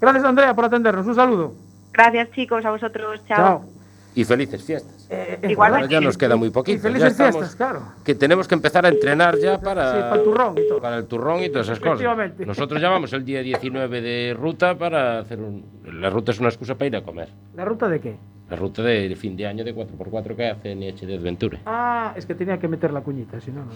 [0.01, 1.07] Gracias Andrea por atendernos.
[1.07, 1.55] Un saludo.
[1.93, 3.37] Gracias chicos, a vosotros, chao.
[3.61, 3.76] Chao.
[4.17, 5.07] Y felices fiestas.
[5.11, 5.55] Eh, eh.
[5.59, 6.79] Ahora ya nos queda muy y poquito.
[6.79, 7.83] ya felices fiestas, claro.
[8.03, 10.81] Que tenemos que empezar a entrenar ya para, Sí, para el turrón y todo.
[10.81, 12.31] para el turrón y todas esas cosas.
[12.47, 15.63] Nosotros ya vamos el día 19 de ruta para hacer un...
[16.01, 17.29] La ruta es una excusa para ir a comer.
[17.55, 18.17] ¿La ruta de qué?
[18.49, 21.59] La ruta de fin de año de 4x4 que hace NH de Adventure.
[21.67, 23.71] Ah, es que tenía que meter la cuñita, si no, no.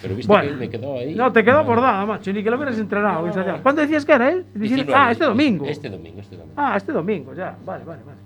[0.00, 0.50] Pero viste Bueno.
[0.50, 1.14] que me quedó ahí.
[1.14, 3.26] No, te quedó acordada, macho, ni que lo hubieras entrenado.
[3.26, 3.62] No.
[3.62, 4.46] ¿Cuándo decías que era él?
[4.54, 5.66] 19, ah, este domingo.
[5.66, 6.54] Este domingo, este domingo.
[6.56, 7.56] Ah, este domingo, ya.
[7.64, 8.18] Vale, vale, vale.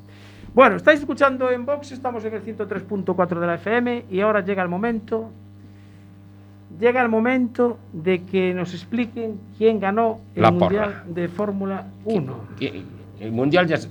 [0.55, 4.63] Bueno, estáis escuchando en Vox, estamos en el 103.4 de la FM y ahora llega
[4.63, 5.31] el momento.
[6.79, 11.03] Llega el momento de que nos expliquen quién ganó el La Mundial porra.
[11.07, 12.35] de Fórmula 1.
[12.57, 12.85] ¿Quién-
[13.21, 13.89] El mundial ya se,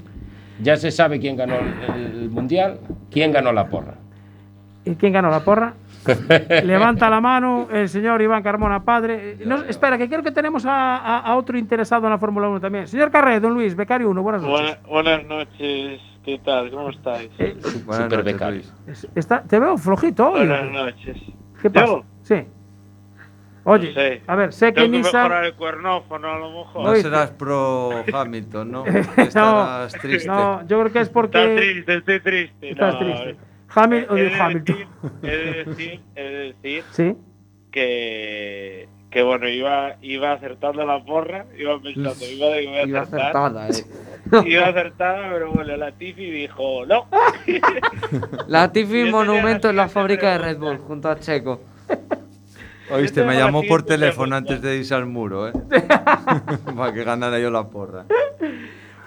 [0.61, 2.79] ya se sabe quién ganó el, el mundial,
[3.11, 3.93] quién ganó la porra.
[4.85, 5.73] ¿Y quién ganó la porra?
[6.63, 9.37] Levanta la mano el señor Iván Carmona, padre.
[9.45, 12.59] No, espera, que creo que tenemos a, a- a otro interesado en la Fórmula 1
[12.59, 12.87] también.
[12.87, 14.77] Señor Carré, don Luis, becario 1, buenas noches.
[14.87, 16.71] Buena- buenas noches, ¿qué tal?
[16.71, 17.29] ¿Cómo estáis?
[17.39, 17.55] Eh,
[17.85, 18.61] Buenas Super noches, becario.
[19.15, 20.39] Está, te veo flojito hoy.
[20.47, 21.17] Buenas noches.
[21.61, 21.85] ¿Qué pasa?
[21.87, 22.03] ¿Yo?
[22.23, 22.35] Sí.
[23.65, 24.21] Oye, No sé.
[24.25, 25.23] a ver, sé que Tengo que Nissan...
[25.23, 26.83] mejorar el cuernófono a lo mejor.
[26.85, 28.85] No serás pro Hamilton, ¿no?
[29.17, 30.27] Estarás triste.
[30.27, 32.69] No, yo creo que es Estoy porque triste, estoy triste.
[32.71, 33.35] estás no, triste.
[33.75, 34.75] Hamil- He de Hamilton.
[34.75, 34.87] decir,
[35.21, 37.15] he de decir, he de decir Sí.
[37.71, 43.67] que, que bueno, iba, iba acertando la porra, iba pensando, iba, iba a Iba acertada,
[43.69, 43.83] eh.
[44.45, 47.07] iba acertada, pero bueno, la Tifi dijo, no,
[48.47, 51.61] La Tiffy Yo Monumento en la fábrica de Red Bull, junto a Checo.
[52.91, 55.53] Oíste, me llamó por teléfono antes de irse al muro, ¿eh?
[56.75, 58.05] Para que ganara yo la porra.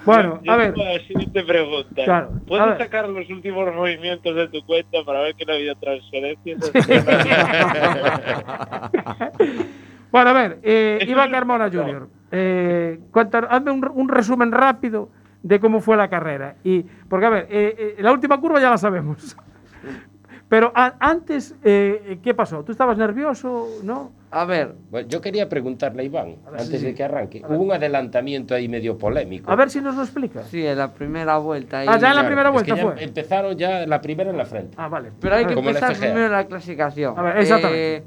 [0.04, 0.76] Bueno, Yo a ver.
[0.76, 2.04] la siguiente pregunta.
[2.04, 2.78] Claro, ¿Puedes ver.
[2.78, 6.72] sacar los últimos movimientos de tu cuenta para ver que no ha habido transferencias?
[10.12, 13.01] Bueno, a ver, eh, Iván Carmona Jr., eh,
[13.48, 15.09] hazme un, un resumen rápido
[15.42, 16.57] de cómo fue la carrera.
[16.62, 19.37] Y, porque, a ver, eh, eh, la última curva ya la sabemos.
[20.48, 22.62] Pero a- antes, eh, ¿qué pasó?
[22.62, 23.66] ¿Tú estabas nervioso?
[23.85, 24.12] ¿No?
[24.31, 27.42] A ver, Bueno, yo quería preguntarle a Iván, ver, antes sí, de que arranque.
[27.48, 29.51] Hubo un adelantamiento ahí medio polémico.
[29.51, 30.46] A ver si nos lo explicas.
[30.48, 31.79] sí, en la primera vuelta.
[31.81, 33.03] ahí- Ah, ya en la primera es que vuelta ya fue.
[33.05, 34.75] Empezaron ya la primera en la frente.
[34.79, 35.11] Ah, vale.
[35.20, 37.18] Pero hay A que empezar primero la clasificación.
[37.18, 38.05] A ver, exactamente.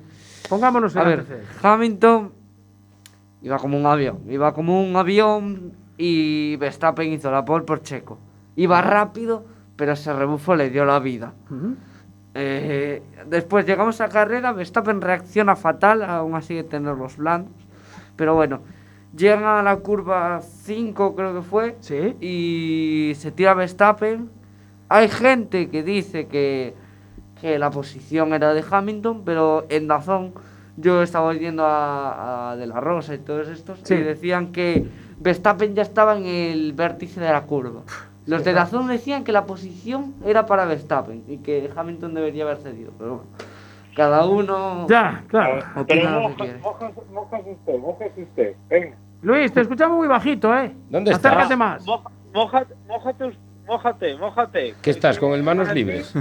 [0.49, 1.25] Pongámonos en a ver.
[1.61, 2.31] Hamilton
[3.41, 4.19] iba como un avión.
[4.29, 8.17] Iba como un avión y Verstappen hizo la pole por Checo.
[8.55, 11.33] Iba rápido, pero ese rebufo le dio la vida.
[12.33, 17.53] Eh, después llegamos a carrera, Verstappen reacciona fatal, aún así de tener los blandos.
[18.15, 18.61] Pero bueno,
[19.15, 22.15] llegan a la curva 5 creo que fue Sí.
[22.19, 24.29] y se tira Verstappen.
[24.89, 26.73] Hay gente que dice que,
[27.45, 30.33] que la posición era de Hamilton, pero en Dazón
[30.77, 33.93] yo estaba oyendo a, a De La Rosa y todos estos Sí.
[33.93, 34.87] y decían que
[35.19, 37.81] Verstappen ya estaba en el vértice de la curva.
[38.25, 42.57] Los de Dazón decían que la posición era para Verstappen y que Hamilton debería haber
[42.57, 43.29] cedido, pero bueno,
[43.95, 45.59] cada uno Ya, claro.
[45.75, 46.59] opina Pero lo que moja, quiere.
[46.59, 48.55] mojas, mojas usted, mojas usted.
[48.69, 48.95] Venga.
[49.21, 50.73] Luis, te escuchamos muy bajito, ¿eh?
[50.89, 51.29] ¿Dónde está?
[51.29, 51.85] Acércate más.
[51.85, 54.75] Moja- Mójate, mójate, us- mójate, mójate.
[54.81, 56.13] ¿Qué estás, con el manos libres?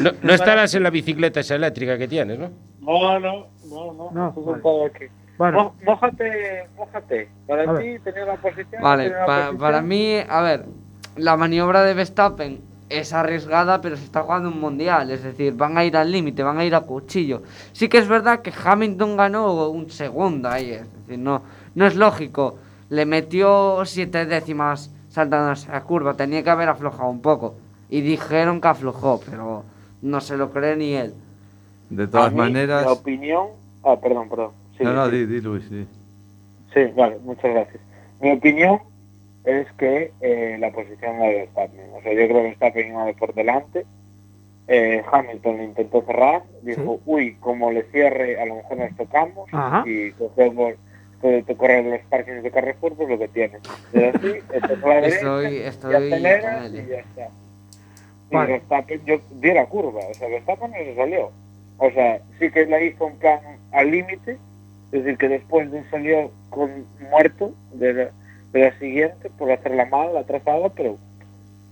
[0.00, 2.50] No, no estarás en la bicicleta esa eléctrica que tienes, ¿no?
[2.80, 4.10] No, no, no, no.
[4.12, 4.86] No, vale.
[4.86, 5.04] aquí.
[5.38, 7.28] Bueno, Mójate, mójate.
[7.46, 8.82] Para ti, tener la posición.
[8.82, 9.58] Vale, tener la pa- posición.
[9.58, 10.66] para mí, a ver,
[11.16, 12.60] la maniobra de Verstappen
[12.90, 16.42] es arriesgada, pero se está jugando un mundial, es decir, van a ir al límite,
[16.42, 17.42] van a ir a cuchillo.
[17.72, 21.42] Sí que es verdad que Hamilton ganó un segundo ahí, es decir, no,
[21.74, 22.58] no es lógico.
[22.90, 27.56] Le metió siete décimas saltando esa curva, tenía que haber aflojado un poco.
[27.90, 29.64] Y dijeron que aflojó, pero
[30.00, 31.12] no se lo cree ni él.
[31.90, 32.86] De A todas mí, maneras...
[32.86, 33.48] La opinión.
[33.84, 34.52] Ah, perdón, perdón.
[34.78, 35.16] Sí, no, no, sí.
[35.16, 35.86] di, di, Luis, di.
[36.72, 37.82] Sí, vale, muchas gracias.
[38.20, 38.78] Mi opinión
[39.44, 41.80] es que eh, la posición de Verstappen.
[41.98, 43.86] O sea, yo creo que Verstappen iba de por delante.
[44.68, 46.44] Eh, Hamilton lo intentó cerrar.
[46.62, 49.48] Dijo, uy, como le cierre, a lo mejor nos tocamos.
[49.52, 49.82] Ajá.
[49.84, 50.74] Y cogemos
[51.22, 53.58] de de correr los parkings de Carrefour, pues lo que tiene.
[53.92, 56.84] Pero así, esto es la Estoy- derecha, estoy y él.
[56.86, 57.28] y ya está.
[58.30, 58.52] Y Vale.
[58.52, 61.30] Verstappen, yo di la curva, o sea, Verstappen no se salió.
[61.78, 63.40] O sea, sí que la hizo en plan
[63.72, 64.38] al límite,
[64.92, 68.10] es decir, que después de salió con muerto de la,
[68.52, 70.96] de la siguiente por hacerla mal, la trazada, pero,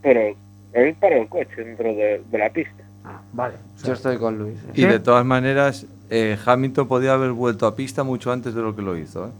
[0.02, 0.37] pero
[0.72, 2.82] él paró el coche dentro de, de la pista.
[3.04, 3.54] ah, vale.
[3.74, 4.58] O sea, Yo estoy con Luis.
[4.64, 4.70] eh.
[4.74, 8.74] Y de todas maneras, eh, Hamilton podía haber vuelto a pista mucho antes de lo
[8.74, 9.30] que lo hizo, ¿eh?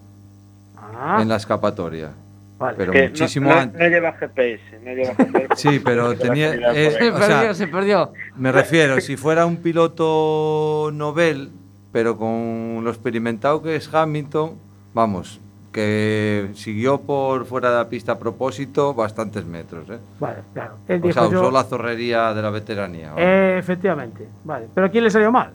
[0.97, 2.11] ah, en la escapatoria.
[2.59, 2.77] vale.
[2.77, 3.81] Pero Que muchísimo no, antes.
[3.81, 5.49] no lleva GPS, no lleva GPS.
[5.57, 8.13] Sí, pero tenía- eh, Se o perdió, sea- se perdió.
[8.37, 11.51] Me refiero, si fuera un piloto novel,
[11.93, 14.53] pero con lo experimentado que es Hamilton,
[14.95, 15.41] vamos,
[15.73, 19.99] que siguió por fuera de la pista a propósito bastantes metros, ¿eh?
[20.19, 20.75] Vale, claro.
[20.89, 23.13] Él O dijo sea, yo- usó la zorrería de la veteranía.
[23.13, 23.25] ¿vale?
[23.55, 24.27] Eh, efectivamente.
[24.45, 24.67] Vale.
[24.75, 25.53] ¿Pero a quién le salió mal?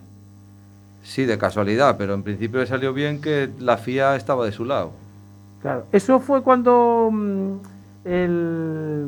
[1.04, 4.64] Sí, de casualidad, pero en principio le salió bien que la FIA estaba de su
[4.64, 4.90] lado.
[5.62, 5.84] Claro.
[5.92, 7.52] Eso fue cuando mm,
[8.04, 9.06] el.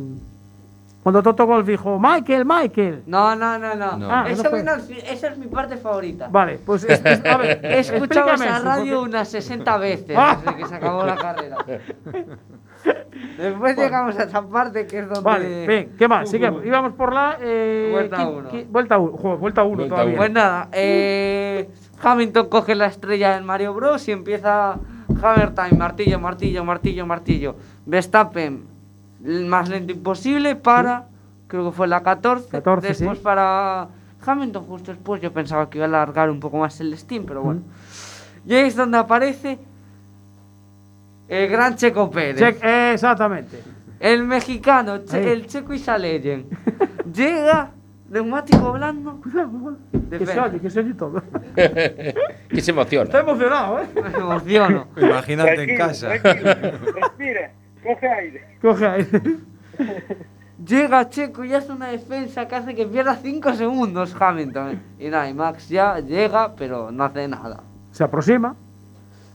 [1.03, 3.03] Cuando Toto Golf dijo, Michael, Michael.
[3.07, 3.97] No, no, no, no.
[3.97, 4.11] No.
[4.11, 4.81] Ah, Eso no fue.
[4.81, 6.29] fi- esa es mi parte favorita.
[6.29, 10.37] Vale, pues es- es- a ver, He escuchado esa radio porque- unas 60 veces Ah.
[10.45, 11.57] desde que se acabó la carrera.
[13.39, 15.23] Después llegamos a esa parte que es donde.
[15.23, 16.29] Vale, bien, ¿qué más?
[16.29, 16.65] Sigamos.
[16.65, 17.37] Íbamos por la.
[17.41, 18.49] eh, Vuelta ¿quién- uno.
[18.51, 19.37] quién- Vuelta 1.
[19.39, 20.13] Vuelta 1 Vuelta todavía.
[20.13, 20.17] uno.
[20.19, 21.69] Pues nada, eh,
[22.03, 24.79] Hamilton coge la estrella del Mario Bros y empieza
[25.23, 27.57] Hammer Time, martillo, martillo, martillo, martillo.
[27.87, 28.65] Verstappen,
[29.25, 31.07] el más lento imposible para,
[31.49, 32.49] creo que fue la 14.
[32.51, 33.25] 14, después sí.
[33.25, 33.89] para
[34.25, 37.43] Hamilton, justo después yo pensaba que iba a alargar un poco más el Steam, pero
[37.43, 37.63] bueno.
[38.47, 39.59] Y ahí es donde aparece
[41.29, 42.41] el gran Checo Pérez.
[42.93, 43.63] Exactamente.
[43.99, 45.29] El mexicano, Che- Ahí.
[45.29, 46.47] el Checo Isaleyen.
[47.13, 47.71] Llega,
[48.11, 49.21] neumático blando.
[50.11, 51.21] Que se oye, que se oye todo.
[52.49, 53.05] que se emociona.
[53.05, 53.87] Está emocionado, ¿eh?
[53.95, 54.87] Me emociono.
[54.97, 56.11] Imagínate en casa.
[56.11, 57.51] respira,
[57.83, 58.59] coge aire.
[58.63, 59.09] Coge ahí.
[60.65, 64.81] Llega Checo y hace una defensa que hace que pierda 5 segundos Hamilton.
[64.99, 67.65] Y nada, y Max ya llega, pero no hace nada.
[67.91, 68.55] Se aproxima.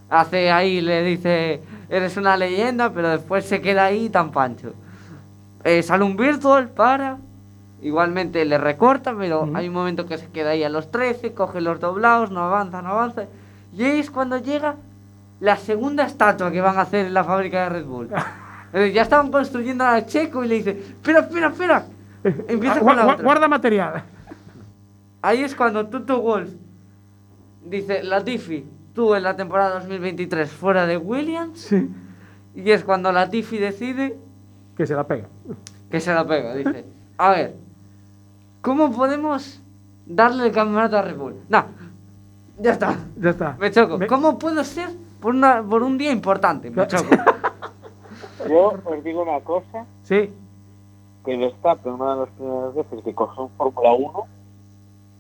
[0.10, 4.74] Hace ahí, le dice, eres una leyenda, pero después se queda ahí tan pancho.
[5.64, 7.18] Eh, sale un virtual, para.
[7.82, 9.56] Igualmente le recorta, pero Ujú.
[9.58, 12.82] hay un momento que se queda ahí a los 13, coge los doblados, no avanza,
[12.82, 13.24] no avanza.
[13.74, 14.76] Y ahí es cuando llega
[15.40, 18.10] la segunda estatua que van a hacer en la fábrica de Red Bull.
[18.74, 21.86] Eh, ya estaban construyendo a Checo y le dice, espera, espera, espera.
[22.48, 23.22] Empieza con la otra.
[23.22, 24.02] guarda material.
[25.22, 26.50] Ahí es cuando Toto Wolf
[27.66, 31.60] dice, Latifi, tú en la temporada 2023 fuera de Williams.
[31.60, 31.90] Sí.
[32.56, 34.18] Y es cuando Latifi decide
[34.78, 35.28] Que se la pega.
[35.90, 36.56] que se la pega.
[36.56, 36.86] Dice,
[37.18, 37.56] a ver,
[38.62, 39.62] ¿cómo podemos
[40.06, 41.36] darle el campeonato a Red Bull.
[41.50, 41.64] Nah,
[42.60, 42.98] ya está.
[43.20, 43.56] Ya está.
[43.60, 43.98] Me choco.
[43.98, 44.90] Me- ¿Cómo puedo ser
[45.20, 46.70] por, una, por un día importante?
[46.70, 47.10] Me choco.
[48.50, 50.32] Yo os digo una cosa, Sí,
[51.24, 54.24] que Verstappen, una de las primeras veces que cogió un Fórmula 1,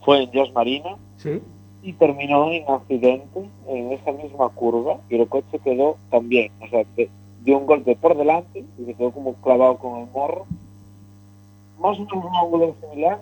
[0.04, 1.39] fue en Jos Marina sí.
[1.84, 6.84] y terminó en accidente en esa misma curva y el coche quedó también, o sea,
[6.96, 7.12] que
[7.44, 10.48] dio un golpe por delante y se quedó como clavado con el morro,
[11.80, 13.22] más o menos un ángulo similar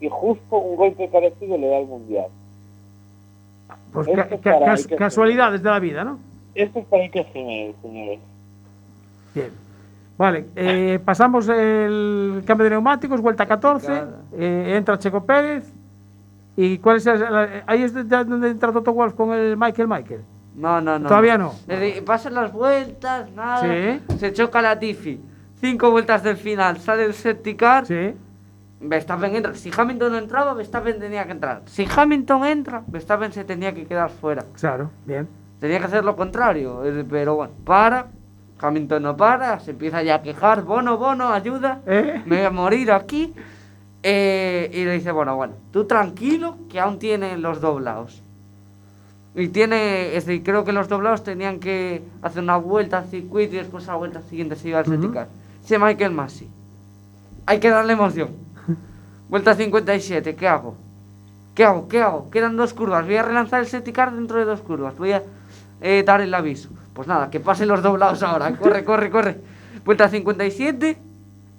[0.00, 2.26] y justo un golpe parecido le da al mundial.
[3.92, 6.18] Pues ca- cas- que- casualidades de la vida, ¿no?
[6.54, 8.20] Esto es para Iker Jiménez, señores.
[9.34, 9.50] Bien.
[10.16, 13.92] Vale, eh, pasamos el cambio de neumáticos, vuelta 14,
[14.36, 15.72] eh, entra Checo Pérez.
[16.56, 19.56] ¿Y cuál es el- la- ahí es de- de- donde entra Toto Wolf con el
[19.56, 20.20] Michael Michael?
[20.54, 21.08] No, no, no.
[21.08, 21.52] Todavía no.
[21.66, 23.60] Decir, Pasan las vueltas, nada.
[23.62, 24.16] Sí.
[24.18, 25.20] Se choca la Tiffy.
[25.60, 27.84] Cinco vueltas del final, sale el safety car.
[27.86, 28.14] Sí.
[28.80, 29.54] Verstappen entra.
[29.54, 31.62] Si Hamilton no entraba, Verstappen tenía que entrar.
[31.66, 34.44] Si Hamilton entra, Verstappen se tenía que quedar fuera.
[34.58, 35.28] Claro, bien.
[35.60, 36.84] Tenía que hacer lo contrario.
[36.84, 38.08] eh, Pero bueno, para.
[38.60, 40.62] Hamilton no para, se empieza ya a quejar.
[40.62, 41.80] Bono, bono, ayuda.
[41.86, 42.22] ¿Eh?
[42.24, 43.34] Me voy a morir aquí.
[44.02, 48.22] Eh, y le dice, bueno, bueno, tú tranquilo, que aún tiene los doblados.
[49.34, 53.54] Y tiene, es decir, creo que los doblados tenían que hacer una vuelta al circuito
[53.54, 55.28] y después a la vuelta siguiente se iba safety car.
[55.60, 56.48] Dice Michael Massey,
[57.46, 58.28] hay que darle emoción.
[59.28, 60.76] Vuelta 57, ¿qué hago?
[61.54, 61.88] ¿Qué hago?
[61.88, 62.30] ¿Qué hago?
[62.30, 65.22] Quedan dos curvas, voy a relanzar el safety car dentro de dos curvas, voy a
[65.80, 66.70] eh, dar el aviso.
[66.92, 69.40] Pues nada, que pasen los doblados ahora, corre, corre, corre.
[69.84, 70.96] Vuelta 57,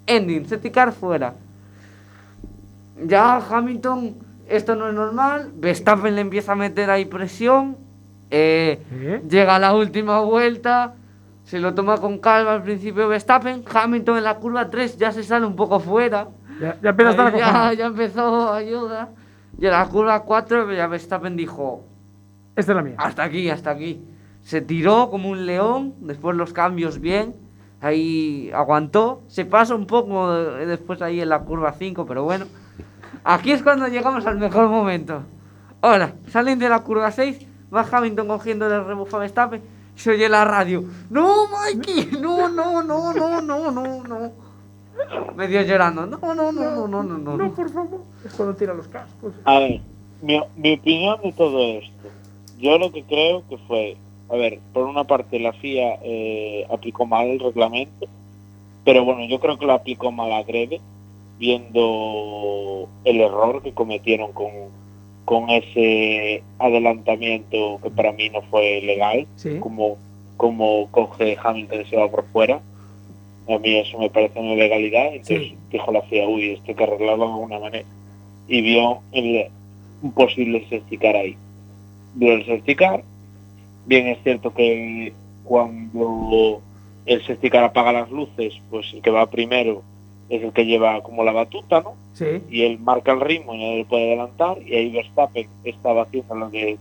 [0.07, 1.33] ending, safety car fuera.
[3.03, 4.15] Ya Hamilton,
[4.47, 5.51] esto no es normal.
[5.55, 7.77] Verstappen le empieza a meter ahí presión.
[8.31, 9.21] eh, ¿Eh?
[9.29, 10.93] Llega a la última vuelta.
[11.43, 13.63] Se lo toma con calma al principio Verstappen.
[13.71, 16.27] Hamilton en la curva 3 ya se sale un poco fuera.
[16.59, 19.09] Ya, ya empieza a estar ya empezó ayuda.
[19.57, 21.83] Y en la curva 4 ya Verstappen dijo,
[22.55, 22.95] Esta es la mía.
[22.97, 24.03] hasta aquí, hasta aquí.
[24.41, 27.35] Se tiró como un león, después los cambios bien,
[27.81, 29.23] ahí aguantó.
[29.27, 32.45] Se pasa un poco eh, después ahí en la curva 5, pero bueno.
[33.23, 35.23] Aquí es cuando llegamos al mejor momento.
[35.81, 39.61] Ahora, salen de la curva 6, va Hamilton cogiendo el rebufo a Verstappen,
[39.95, 40.83] se oye la radio.
[41.09, 42.19] ¡No, Mikey!
[42.21, 44.44] ¡No, no, no, no, no, no, no!
[45.35, 46.05] Medio llorando.
[46.05, 47.37] No, no, no, no, no, no, no.
[47.37, 48.01] No, por favor.
[48.25, 49.33] Es cuando tira los cascos.
[49.43, 49.81] A ver,
[50.21, 52.09] mi, mi opinión de todo esto.
[52.57, 53.97] Yo lo que creo que fue,
[54.29, 58.07] a ver, por una parte la FIA eh, aplicó mal el reglamento,
[58.85, 60.79] pero bueno, yo creo que lo aplicó mal adrede,
[61.37, 64.51] viendo el error que cometieron con,
[65.25, 69.57] con ese adelantamiento que para mí no fue legal, Sí.
[69.59, 69.97] como,
[70.37, 72.61] como coge Hamilton y se va por fuera.
[73.47, 75.55] A mí eso me parece una ilegalidad, entonces Sí.
[75.71, 77.85] dijo la FIA, uy, esto hay que arreglarlo de alguna manera.
[78.47, 79.47] Y vio el,
[80.01, 81.35] un posible safety car ahí.
[82.15, 83.03] Vio el safety car.
[83.85, 86.61] Bien es cierto que cuando
[87.05, 89.83] el safety car apaga las luces, pues el que va primero
[90.29, 91.93] es el que lleva como la batuta, ¿no?
[92.13, 92.25] Sí.
[92.49, 96.33] y él marca el ritmo y nadie le puede adelantar y ahí Verstappen estaba haciendo
[96.33, 96.77] lo de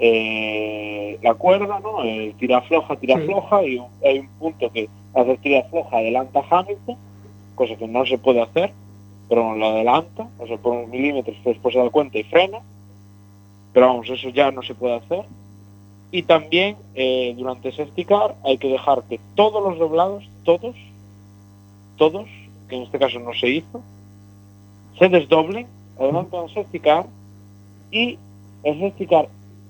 [0.00, 2.02] eh, la cuerda, ¿no?
[2.02, 3.26] El tira floja, tira Sí.
[3.26, 6.96] floja y un- hay un punto que hace tira floja, adelanta Hamilton,
[7.54, 8.72] cosa que no se puede hacer,
[9.28, 12.60] pero lo adelanta, o sea, por unos milímetros después se da cuenta y frena,
[13.72, 15.24] pero vamos, eso ya no se puede hacer.
[16.10, 20.74] Y también eh, durante safety car hay que dejar que todos los doblados, todos,
[21.96, 22.26] todos,
[22.68, 23.82] que en este caso no se hizo,
[24.98, 25.66] se desdoblen,
[25.98, 27.06] adelantan al safety car
[27.90, 28.18] y
[28.62, 29.28] el safety car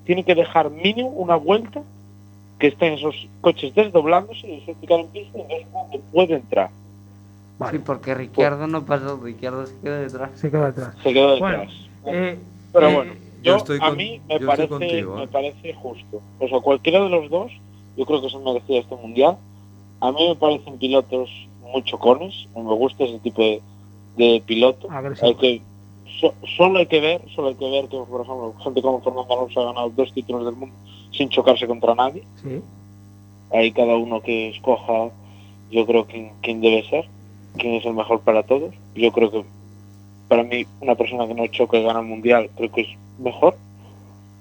[0.09, 1.83] tiene que dejar mínimo una vuelta
[2.59, 6.35] que estén esos coches desdoblándose y el safety car en pista y entonces cuando puede
[6.35, 6.71] entrar.
[7.71, 10.31] Sí, porque Ricciardo no pasó, Ricciardo se quedó detrás.
[10.37, 10.95] Se quedó atrás.
[11.03, 11.75] Se quedó Bueno, detrás.
[12.07, 12.39] eh,
[12.73, 15.21] Pero eh, bueno, yo yo, estoy a con- mí me parece, contigo, ¿eh?
[15.21, 16.23] me parece justo.
[16.39, 17.53] O sea, cualquiera de los dos,
[17.99, 19.37] yo creo que se merecía este mundial.
[20.01, 21.29] A mí me parecen pilotos
[21.61, 23.61] muy chocones, no me gusta ese tipo de,
[24.17, 24.91] de piloto.
[24.91, 25.29] Agresivo.
[25.29, 25.63] Hay que
[26.21, 29.33] so- solo hay que ver, solo hay que ver que por ejemplo gente como Fernando
[29.33, 30.75] Alonso ha ganado dos títulos del mundo
[31.13, 32.23] sin chocarse contra nadie.
[32.43, 32.61] sí.
[33.51, 35.11] Ahí cada uno que escoja,
[35.71, 37.07] yo creo que quién debe ser,
[37.57, 38.75] quién es el mejor para todos.
[38.95, 39.45] Yo creo que
[40.29, 42.89] para mí una persona que no choque y gana el mundial creo que es
[43.19, 43.57] mejor.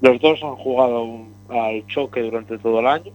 [0.01, 3.11] Los dos han jugado un- al choque durante todo el año,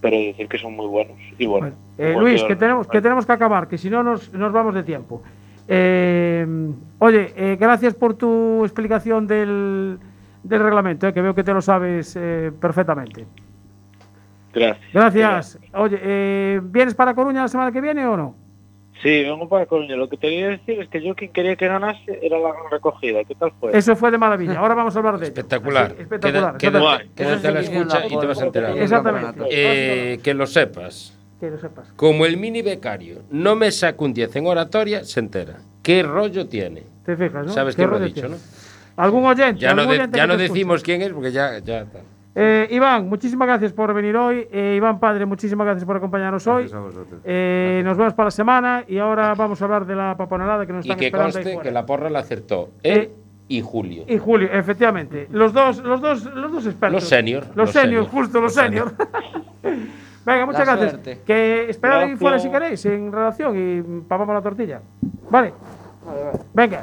[0.00, 1.18] pero decir que son muy buenos.
[1.38, 1.66] Y bueno,
[1.98, 4.82] eh, Luis, que tenemos, que tenemos que acabar, que si no nos, nos vamos de
[4.84, 5.20] tiempo.
[5.68, 6.46] Eh,
[6.98, 9.98] oye, eh, gracias por tu explicación del,
[10.42, 13.26] del reglamento, eh, que veo que te lo sabes eh, perfectamente.
[14.54, 14.92] gracias.
[14.92, 15.58] Gracias.
[15.74, 18.34] Oye, eh, ¿vienes para Coruña la semana que viene o no?
[19.02, 19.94] Sí, vengo para Coruña.
[19.94, 23.22] Lo que te quería decir es que yo quien quería que ganase era la recogida.
[23.24, 23.76] ¿Qué tal fue?
[23.76, 24.58] Eso fue de maravilla.
[24.58, 25.34] Ahora vamos a hablar de ello.
[25.34, 25.94] Espectacular.
[25.98, 26.56] Espectacular.
[26.56, 27.12] Queda- exactamente.
[27.14, 28.78] quédate a la escucha y te vas a enterar.
[28.78, 29.40] Exactamente.
[29.50, 31.15] Eh, que lo sepas.
[31.40, 31.92] Que lo sepas.
[31.96, 35.56] Como el mini becario no me saca un 10 en oratoria, se entera.
[35.82, 36.82] ¿Qué rollo tiene?
[37.04, 37.52] Te fijas, ¿no?
[37.52, 38.36] ¿Sabes Qué rollo dicho, tiene.
[38.36, 38.40] no?
[38.96, 39.60] ¿Algún oyente?
[39.60, 41.98] Ya no, algún de- oyente ya que no decimos quién es porque ya, ya está.
[42.38, 44.46] Eh, Iván, muchísimas gracias por venir hoy.
[44.52, 46.62] Eh, Iván Padre, muchísimas gracias por acompañarnos hoy.
[46.64, 47.20] Gracias a vosotros.
[47.24, 50.72] Eh, nos vemos para la semana y ahora vamos a hablar de la paponalada que
[50.72, 51.68] nos Y están que esperando ahí conste fuera.
[51.68, 53.10] que la porra la acertó él Eh,
[53.48, 54.04] y Julio.
[54.08, 55.28] Y Julio, efectivamente.
[55.30, 57.00] Los dos, los dos, los dos expertos.
[57.02, 58.92] Los senior, Los, los senior, senior, justo, los los senior.
[60.26, 60.90] Venga, muchas La gracias.
[60.90, 61.20] suerte.
[61.24, 64.80] Que esperad ahí fuera si queréis, en redacción y papamos la tortilla.
[65.30, 65.54] Vale.
[66.52, 66.82] Venga,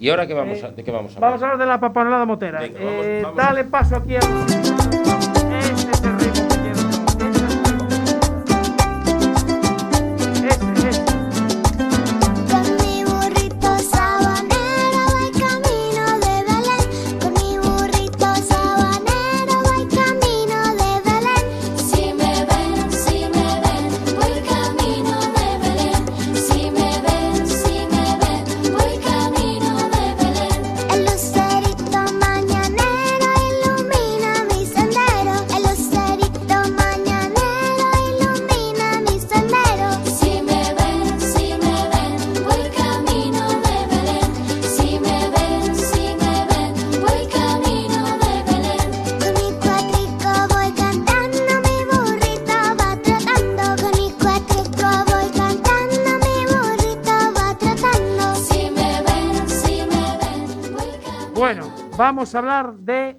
[0.00, 1.30] ¿Y ahora qué vamos a, de qué vamos a hablar?
[1.30, 2.60] vamos a hablar de la paponalada motera.
[2.60, 3.36] Venga, vamos- Eh, vamos.
[3.36, 4.20] Dale paso aquí a.
[61.98, 63.16] vamos a hablar de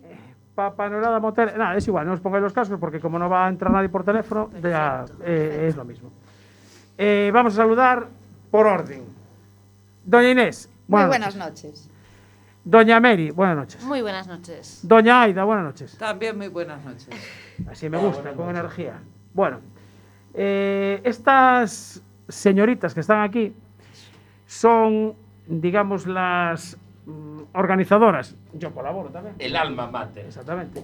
[0.55, 1.55] papanolada motera.
[1.55, 3.89] Nada, es igual, no os pongáis los cascos porque como no va a entrar nadie
[3.89, 6.11] por teléfono, ya eh, es lo mismo.
[6.97, 8.07] Eh, vamos a saludar
[8.49, 9.03] por orden.
[10.03, 11.63] Doña Inés, Muy buenas, buenas noches.
[11.63, 11.89] noches.
[12.63, 13.83] Doña Mary, buenas noches.
[13.83, 14.79] Muy buenas noches.
[14.83, 15.97] Doña Aida, buenas noches.
[15.97, 17.09] También muy buenas noches.
[17.69, 18.99] Así me gusta, con energía.
[19.33, 19.59] Bueno,
[20.33, 23.53] eh, estas señoritas que están aquí
[24.45, 25.15] son,
[25.47, 26.77] digamos, las
[27.09, 28.35] mm, organizadoras.
[28.53, 29.35] Yo colaboro también.
[29.39, 30.25] El alma mater.
[30.25, 30.83] Exactamente.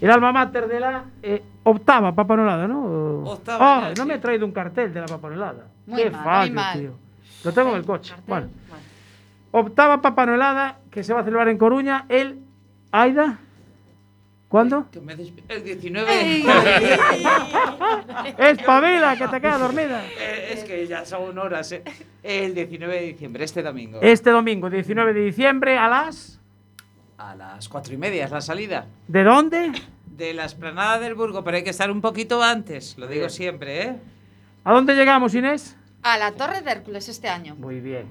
[0.00, 3.22] El alma mater de la eh, octava papanolada, ¿no?
[3.24, 3.58] Octava
[3.88, 5.66] Ah, ya, no me he traído un cartel de la papanolada.
[5.86, 6.78] Muy Qué mal, muy fallo, mal.
[6.78, 6.90] tío.
[7.44, 8.10] Lo tengo en el coche.
[8.10, 8.84] Cartel, Bueno, bueno.
[9.68, 12.40] octava papanolada que se va a celebrar en Coruña el
[12.92, 13.38] Aida.
[14.50, 14.86] ¿Cuándo?
[15.48, 16.42] El 19.
[18.36, 20.04] Espabila, que te queda dormida.
[20.18, 21.70] Eh, es que ya son horas.
[21.70, 21.84] eh.
[22.20, 24.00] El 19 de diciembre, este domingo.
[24.02, 26.40] Este domingo, 19 de diciembre, a las.
[27.16, 28.86] A las cuatro y media es la salida.
[29.06, 29.70] ¿De dónde?
[30.04, 32.98] De la esplanada del Burgo, pero hay que estar un poquito antes.
[32.98, 33.96] Lo digo siempre, ¿eh?
[34.64, 35.76] ¿A dónde llegamos, Inés?
[36.02, 37.54] A la Torre de Hércules este año.
[37.54, 38.06] Muy bien.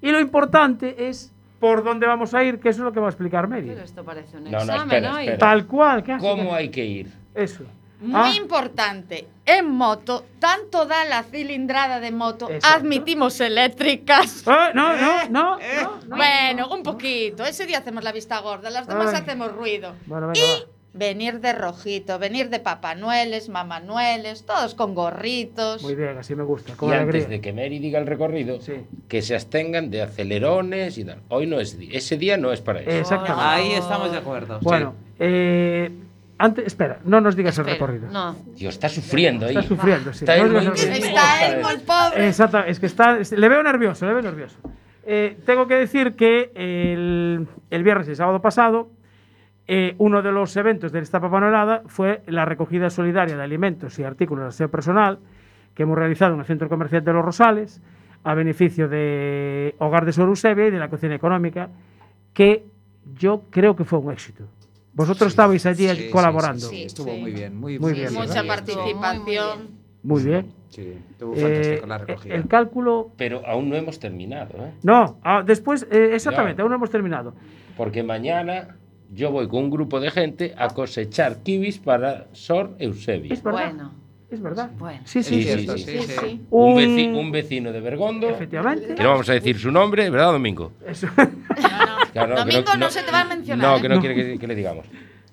[0.00, 3.06] Y lo importante es por dónde vamos a ir, que eso es lo que va
[3.06, 3.66] a explicar Mary.
[3.68, 5.22] Pero esto parece un No, no, examen espera, hoy.
[5.24, 5.38] espera.
[5.38, 6.20] Tal cual, casi.
[6.26, 7.12] ¿Cómo hay que ir?
[7.34, 7.64] Eso.
[7.98, 9.26] Muy Ah, importante.
[9.46, 12.76] En moto, tanto da la cilindrada de moto, Exacto.
[12.78, 14.42] admitimos eléctricas.
[14.46, 15.58] eh, no, no, no, no,
[16.06, 16.16] no.
[16.16, 17.44] Bueno, un poquito.
[17.44, 19.22] Ese día hacemos la vista gorda, las demás Ay.
[19.22, 19.94] hacemos ruido.
[20.06, 20.66] Bueno, venga, Y
[20.96, 25.82] venir de rojito, venir de papanueles, mamanueles, todos con gorritos.
[25.82, 27.22] Muy bien, así me gusta, con y alegría.
[27.24, 28.74] antes de que Mary diga el recorrido, Sí.
[29.08, 31.18] que se abstengan de acelerones y tal.
[31.28, 32.90] Hoy no es ese día no es para eso.
[32.90, 33.42] Exactamente.
[33.48, 34.58] Ahí estamos de acuerdo.
[34.62, 35.90] Bueno, eh,
[36.38, 38.10] antes, espera, no nos digas el Espera, recorrido.
[38.12, 38.36] No.
[38.54, 39.56] Dios, está sufriendo ahí.
[39.56, 40.24] Está sufriendo, sí.
[40.24, 40.72] Está No él muy- el.
[41.04, 42.26] Está el muy pobre.
[42.26, 44.56] Exacto, es que está, es- le veo nervioso, le veo nervioso.
[45.06, 48.90] Eh, tengo que decir que el, el viernes y el sábado pasado,
[49.68, 54.04] eh, uno de los eventos de esta papanolada fue la recogida solidaria de alimentos y
[54.04, 55.18] artículos de aseo personal
[55.74, 57.82] que hemos realizado en el Centro Comercial de Los Rosales
[58.24, 61.68] a beneficio de Hogar de Sorusebia y de la Cocina Económica,
[62.32, 62.64] que
[63.18, 64.44] yo creo que fue un éxito.
[64.94, 66.60] Vosotros estabais allí Sí, sí, colaborando.
[66.60, 67.20] sí, sí, Estuvo Sí.
[67.20, 69.68] muy bien, muy, Muy bien, Mucha participación.
[70.02, 70.46] Muy bien.
[70.70, 72.34] Sí, estuvo Eh, fantástico la recogida.
[72.34, 74.72] el cálculo Pero aún no hemos terminado, ¿eh?
[74.82, 76.62] No, ah, después, eh, exactamente, Ya.
[76.62, 77.34] aún no hemos terminado.
[77.76, 78.76] Porque mañana
[79.12, 83.32] yo voy con un grupo de gente a cosechar kiwis para Sor Eusebio.
[83.32, 83.70] Es verdad.
[83.72, 83.92] Bueno,
[84.28, 84.70] Es verdad.
[84.76, 85.00] Bueno.
[85.04, 85.48] Sí, sí, Sí, sí.
[85.48, 85.84] sí, cierto, sí.
[85.84, 86.14] sí, sí.
[86.20, 86.40] sí.
[86.50, 88.94] Un, Un- veci- un vecino de Bergondo, Efectivamente.
[88.96, 90.72] que no vamos a decir su nombre, ¿verdad, Domingo?
[90.86, 91.06] Eso.
[91.16, 91.30] No, no.
[92.12, 93.70] Claro, que Domingo no, se te va a mencionar.
[93.70, 93.82] No, ¿eh?
[93.82, 94.86] que no, quiere que, que le digamos.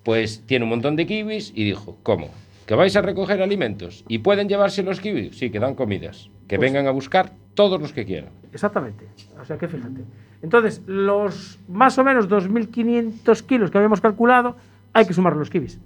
[0.03, 2.29] Pues tiene un montón de kiwis y dijo, ¿cómo?
[2.67, 4.03] ¿Que vais a recoger alimentos?
[4.07, 5.37] ¿Y pueden llevarse los kiwis?
[5.37, 6.29] Sí, que dan comidas.
[6.47, 8.29] Que Pues- vengan a buscar todos los que quieran.
[8.51, 9.05] Exactamente.
[9.41, 10.01] O sea que fíjate.
[10.43, 14.55] Entonces, los más o menos 2.500 kilos que habíamos calculado,
[14.93, 15.79] hay que sumar los kibis.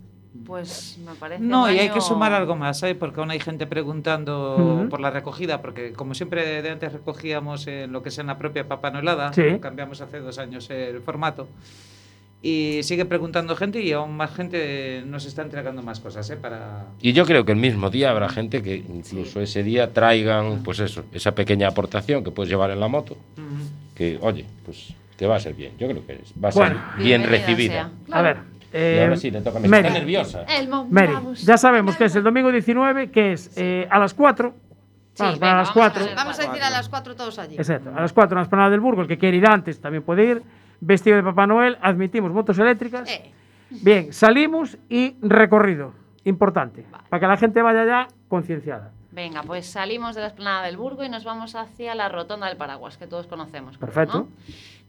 [0.46, 1.44] Pues me parece.
[1.44, 2.96] No, y hay que sumar algo más, ¿eh?
[2.96, 4.90] porque aún hay gente preguntando Ujú.
[4.90, 8.38] por la recogida, porque como siempre de antes recogíamos en lo que es en la
[8.38, 9.44] propia Papa Noelada, Sí.
[9.62, 11.48] cambiamos hace dos años el formato,
[12.42, 16.38] y sigue preguntando gente y aún más gente nos está entregando más cosas, ¿eh?
[16.38, 16.86] Para...
[17.02, 20.80] Y yo creo que el mismo día habrá gente que incluso ese día traigan, pues
[20.80, 23.18] eso, esa pequeña aportación que puedes llevar en la moto,
[23.98, 25.74] que, oye, pues te va a ser bien.
[25.80, 26.80] Yo creo que es- va a ser Bueno.
[26.98, 27.90] bien Bienvenida recibida.
[28.08, 28.18] sea.
[28.18, 28.38] A ver.
[28.38, 29.62] Y eh, ahora sí, le toca a.
[29.62, 29.88] Mary.
[29.88, 30.44] Está nerviosa.
[30.44, 31.42] El Mary, vamos.
[31.44, 34.54] ya sabemos que es el domingo 19, que es eh, a las 4.
[35.14, 36.06] Sí, Vamos, venga, para las vamos a 4.
[36.06, 37.56] ver, Vamos a decir a las 4 todos allí.
[37.56, 39.02] Exacto, a las 4 en la esplanada del Burgo.
[39.02, 40.44] El que quiere ir antes también puede ir.
[40.80, 43.10] Vestido de Papá Noel, admitimos motos eléctricas.
[43.10, 43.32] Eh,
[43.70, 45.94] Bien, salimos y recorrido.
[46.24, 46.86] Importante.
[47.10, 48.92] Para que la gente vaya ya concienciada.
[49.12, 52.58] Venga, pues salimos de la esplanada del Burgo y nos vamos hacia la rotonda del
[52.58, 53.78] Paraguas, que todos conocemos.
[53.78, 54.18] creo, Perfecto.
[54.20, 54.28] ¿no?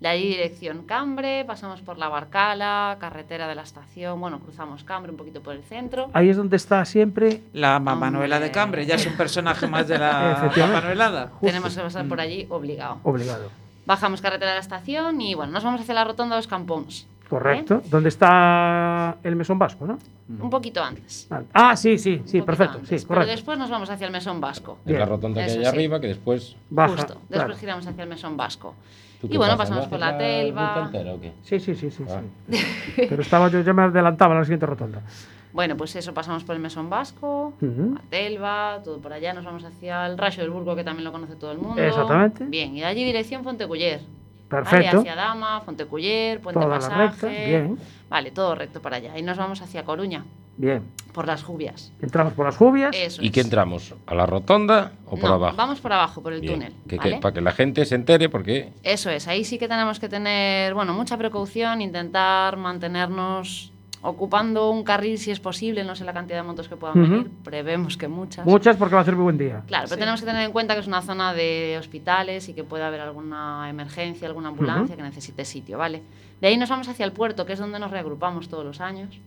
[0.00, 5.10] De allí dirección Cambre, pasamos por la Barcala, carretera de la estación, bueno, cruzamos Cambre
[5.10, 6.08] un poquito por el centro.
[6.12, 7.42] Ahí es donde está siempre.
[7.52, 10.50] La Manuela de Cambre ya es un personaje más de la
[10.84, 11.32] Noelada.
[11.40, 12.98] Tenemos que pasar por allí obligado.
[13.02, 13.50] Obligado.
[13.86, 17.06] Bajamos carretera de la estación y bueno, nos vamos hacia la rotonda de los Campons.
[17.28, 17.82] Correcto.
[17.90, 19.98] Donde está el mesón vasco, ¿no?
[20.40, 21.28] Un poquito antes.
[21.52, 22.78] Ah, sí, sí, sí, perfecto.
[22.78, 22.88] antes.
[22.88, 23.30] Sí, Pero correcto.
[23.32, 24.78] después nos vamos hacia el mesón vasco.
[24.86, 25.64] Es la rotonda que hay sí.
[25.64, 26.56] arriba, que después...
[26.70, 26.92] Baja.
[26.94, 27.14] Justo.
[27.14, 27.56] Después claro.
[27.56, 28.74] giramos hacia el mesón vasco.
[29.20, 29.64] ¿Tú Y bueno, pasa?
[29.74, 30.82] pasamos ¿No por haces la Telva.
[30.86, 31.32] entera o qué?
[31.42, 32.04] Sí, sí, sí, sí.
[32.08, 32.20] Ah.
[32.50, 32.62] sí.
[33.08, 35.02] Pero estaba yo, ya me adelantaba a la siguiente rotonda.
[35.52, 37.96] Bueno, pues eso, pasamos por el mesón vasco, Ujú.
[37.98, 41.10] a Telva, todo por allá, nos vamos hacia el Rayo del Burgo, que también lo
[41.10, 41.82] conoce todo el mundo.
[41.82, 42.44] Exactamente.
[42.44, 44.00] Bien, y de allí dirección Fonteculler.
[44.48, 44.96] Perfecto.
[44.98, 47.02] Vale, hacia Dama, Fonteculler, Puente Toda la Pasaje.
[47.02, 47.78] recta, bien.
[48.08, 49.18] Vale, todo recto para allá.
[49.18, 50.24] Y nos vamos hacia Coruña,
[50.56, 50.82] Bien.
[51.12, 51.92] por las jubias.
[52.00, 52.96] Entramos por las jubias.
[52.96, 53.32] Eso ¿Y es.
[53.32, 53.94] qué entramos?
[54.06, 55.56] ¿A la rotonda o por No, abajo?
[55.56, 56.54] Vamos por abajo, por el Bien.
[56.54, 56.72] túnel.
[56.88, 57.18] Que- que- ¿vale?
[57.20, 60.72] para que la gente se entere, porque Eso es, ahí sí que tenemos que tener,
[60.72, 63.72] bueno, mucha precaución, intentar mantenernos
[64.02, 67.30] ocupando un carril si es posible, no sé la cantidad de motos que puedan venir,
[67.44, 68.46] prevemos que muchas.
[68.46, 69.62] Muchas porque va a ser muy buen día.
[69.66, 72.64] Claro, pero tenemos que tener en cuenta que es una zona de hospitales y que
[72.64, 76.02] puede haber alguna emergencia, alguna ambulancia que necesite sitio, ¿vale?
[76.40, 79.18] De ahí nos vamos hacia el puerto, que es donde nos reagrupamos todos los años.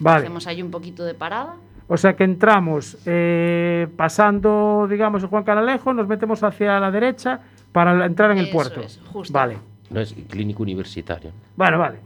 [0.00, 0.20] Vale.
[0.20, 1.56] Hacemos ahí un poquito de parada.
[1.88, 7.40] O sea que entramos eh, pasando, digamos, el Juan Caralejo, nos metemos hacia la derecha
[7.72, 8.80] para entrar en el Eso puerto.
[8.80, 9.32] es, justo.
[9.32, 9.58] Vale.
[9.90, 11.32] no es clínico universitario.
[11.56, 11.98] Bueno, vale.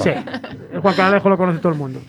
[0.00, 0.10] Sí.
[0.72, 2.00] El Juan Caralejo lo conoce todo el mundo.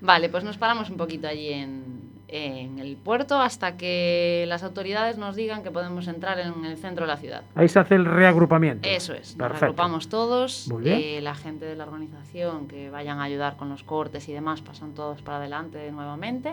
[0.00, 1.94] Vale, pues nos paramos un poquito allí en,
[2.28, 7.06] en el puerto hasta que las autoridades nos digan que podemos entrar en el centro
[7.06, 7.42] de la ciudad.
[7.54, 8.86] Ahí se hace el reagrupamiento.
[8.88, 9.64] Eso es, nos Perfecto.
[9.66, 11.00] agrupamos todos, Muy bien.
[11.02, 14.60] eh, la gente de la organización que vayan a ayudar con los cortes y demás
[14.60, 16.52] pasan todos para adelante nuevamente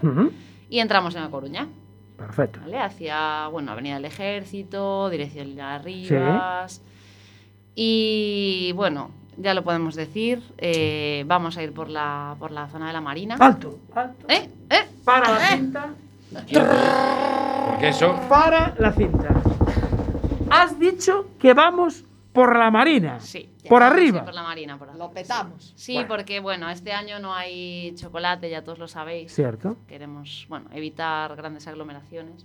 [0.69, 1.67] y entramos en A Coruña,
[2.17, 2.59] Perfecto.
[2.61, 2.77] ¿vale?
[2.79, 6.81] Hacia, bueno, Avenida del Ejército, dirección a Rivas
[7.75, 12.87] y bueno, ya lo podemos decir, eh, vamos a ir por la, por la zona
[12.87, 13.35] de la Marina.
[13.39, 14.25] Alto, alto.
[14.29, 14.49] ¿Eh?
[14.69, 14.87] ¿Eh?
[15.03, 15.57] Para la ¿Eh?
[15.57, 15.89] cinta.
[17.69, 18.19] Porque eso...
[18.29, 19.29] Para la cinta.
[20.49, 22.03] Has dicho que vamos
[22.33, 23.19] por la Marina.
[23.19, 23.47] Sí.
[23.67, 24.23] Por Sí, arriba.
[24.25, 25.05] por la Marina, por arriba.
[25.07, 25.73] Lo petamos.
[25.75, 29.33] Sí, porque bueno, este año no hay chocolate, ya todos lo sabéis.
[29.33, 29.77] Cierto.
[29.87, 32.43] Queremos, bueno, evitar grandes aglomeraciones.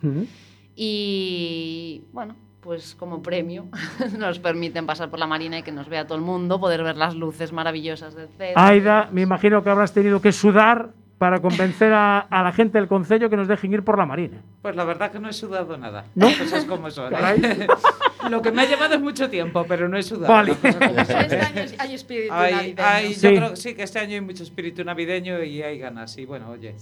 [0.76, 2.37] Y bueno,
[2.67, 3.67] pues como premio
[4.19, 6.97] nos permiten pasar por la Marina y que nos vea todo el mundo, poder ver
[6.97, 8.61] las luces maravillosas del centro.
[8.61, 12.89] Aida, me imagino que habrás tenido que sudar para convencer a, a la gente del
[12.89, 14.43] concello que nos dejen ir por la Marina.
[14.61, 16.05] Pues la verdad que no he sudado nada.
[16.17, 16.27] ¿No?
[16.27, 17.14] Las cosas como son.
[17.14, 17.67] ¿eh?
[18.31, 20.33] Lo que me ha llevado es mucho tiempo, pero no he sudado.
[20.33, 20.53] Vale.
[20.61, 22.83] Este año hay espíritu Hay- navideño.
[22.85, 23.21] hay- Sí.
[23.31, 26.19] Yo creo que sí, que este año hay mucho espíritu navideño y hay ganas.
[26.19, 26.75] Y bueno, oye,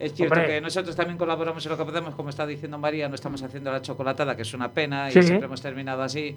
[0.00, 0.48] es cierto Hombre.
[0.54, 3.70] que nosotros también colaboramos en lo que podemos, como está diciendo María, no estamos haciendo
[3.70, 5.18] la chocolatada, que es una pena, Sí.
[5.20, 6.36] y siempre hemos terminado así.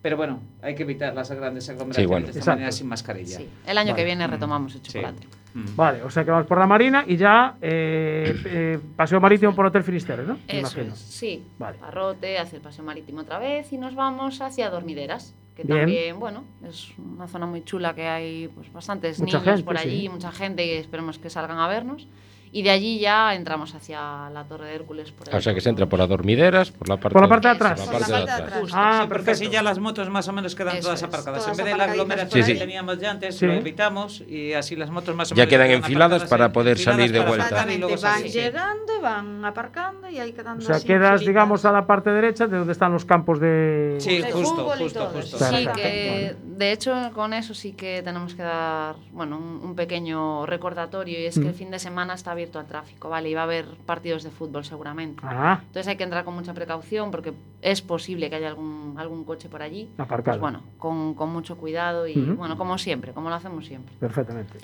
[0.00, 2.26] Pero bueno, hay que evitar las grandes aglomeraciones bueno.
[2.26, 2.56] de esta Exacto.
[2.58, 3.36] manera sin mascarilla.
[3.38, 3.96] Sí, el año Vale.
[4.00, 4.92] que viene retomamos el Sí.
[4.92, 5.26] chocolate.
[5.54, 5.64] Mm.
[5.74, 9.66] Vale, o sea que vamos por la Marina y ya eh, eh, paseo marítimo por
[9.66, 10.38] Hotel Finisterre, ¿no?
[10.46, 10.92] Eso imagino.
[10.92, 11.42] es, sí.
[11.58, 11.78] Vale.
[11.78, 15.78] Parrote, hacia el paseo marítimo otra vez y nos vamos hacia Dormideras, que Bien.
[15.80, 19.76] también, bueno, es una zona muy chula que hay pues bastantes Mucha niños gente, por
[19.78, 20.08] allí, sí.
[20.10, 22.06] mucha gente y esperemos que salgan a vernos.
[22.52, 25.12] Y de allí ya entramos hacia la Torre de Hércules.
[25.12, 27.48] Por O sea que se entra por las dormideras, por la parte, Por la parte
[27.48, 27.80] de atrás.
[27.80, 28.52] por la parte de atrás.
[28.60, 28.76] Justo.
[28.78, 31.44] Ah, Sí, porque así ya las motos más o menos quedan Eso todas aparcadas.
[31.44, 33.46] todas en vez de la aglomeración por que teníamos ya antes, Sí.
[33.46, 36.72] lo evitamos y así las motos más o Ya menos quedan quedan enfiladas para poder
[36.78, 37.66] enfiladas salir de vuelta.
[37.72, 38.38] y luego van salir, sí.
[38.38, 42.10] llegando y van aparcando y ahí quedando O sea, así quedas, digamos, a la parte
[42.10, 43.96] derecha de donde están los campos de...
[44.00, 45.38] Sí, De justo, justo, justo.
[45.38, 45.72] Sí, Perfecto.
[45.74, 51.20] que de hecho con eso sí que tenemos que dar bueno, un, un pequeño recordatorio
[51.20, 53.28] y es que el fin de semana está abierto al tráfico, ¿vale?
[53.28, 55.20] Y va a haber partidos de fútbol seguramente.
[55.24, 55.58] Ah.
[55.60, 59.48] Entonces hay que entrar con mucha precaución porque es posible que haya algún, algún coche
[59.48, 59.90] por allí.
[59.98, 60.38] Aparcado.
[60.38, 62.34] Pues bueno, con, con mucho cuidado y Ujú.
[62.34, 63.94] bueno, como siempre, como lo hacemos siempre.
[63.98, 64.58] Perfectamente.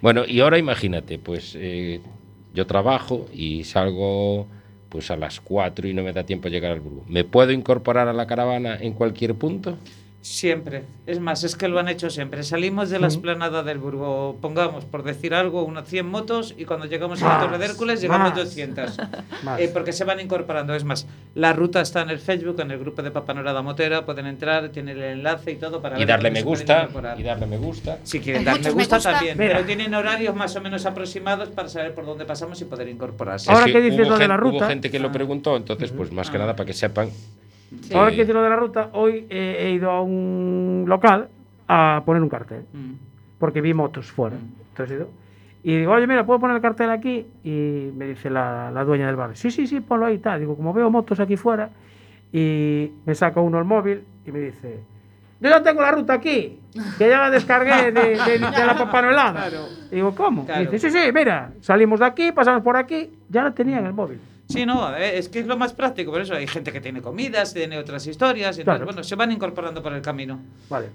[0.00, 2.00] Bueno, y ahora imagínate, pues eh,
[2.54, 4.46] yo trabajo y salgo
[4.88, 7.04] pues a las 4 y no me da tiempo a llegar al Burgo.
[7.08, 9.76] ¿Me puedo incorporar a la caravana en cualquier punto?
[10.30, 10.82] Siempre.
[11.06, 12.42] Es más, es que lo han hecho siempre.
[12.42, 16.86] Salimos de la esplanada del Burgo, pongamos, por decir algo, unas 100 motos y cuando
[16.86, 18.38] llegamos a la Más, Torre de Hércules llegamos más.
[18.44, 18.98] 200.
[19.44, 19.60] Más.
[19.60, 20.74] Eh, porque se van incorporando.
[20.74, 21.06] Es más,
[21.36, 24.96] la ruta está en el Facebook, en el grupo de Papanorada Motera, pueden entrar, tienen
[24.98, 27.20] el enlace y todo para Y ver darle me gusta, incorporar.
[27.20, 27.98] y darle me gusta.
[28.02, 29.54] Si quieren dar me gusta, también, Mira.
[29.54, 33.48] pero tienen horarios más o menos aproximados para saber por dónde pasamos y poder incorporarse.
[33.48, 35.92] Ahora Es que dices lo de la gen- Hubo ruta- gente que lo preguntó, entonces,
[35.92, 37.10] pues más que nada para que sepan.
[37.94, 41.28] Ahora eh, que dice lo de la ruta, hoy eh, he ido a un local
[41.68, 42.64] a poner un cartel.
[42.72, 42.92] Mm.
[43.38, 44.36] porque vi motos fuera.
[44.70, 45.08] Entonces he ido,
[45.62, 47.26] y digo, oye, mira, ¿puedo poner el cartel aquí?
[47.44, 50.38] Y me dice la, la dueña del bar, sí, sí, sí, ponlo ahí tal.
[50.40, 51.68] Digo, como veo motos aquí fuera,
[52.32, 54.80] y me saca uno el móvil y me dice,
[55.40, 56.58] yo ya tengo la ruta aquí,
[56.98, 59.48] que ya la descargué de, de- de la papanolada.
[59.90, 60.46] Y digo, ¿cómo?
[60.46, 60.70] Claro.
[60.70, 63.92] dice, sí, sí, mira, salimos de aquí, pasamos por aquí, ya la tenía en el
[63.92, 64.18] móvil.
[64.48, 67.52] Sí, no, es que es lo más práctico, por eso hay gente que tiene comidas,
[67.52, 68.84] tiene otras historias, y entonces, Claro.
[68.86, 70.38] bueno, se van incorporando por el camino.
[70.70, 70.88] Vale.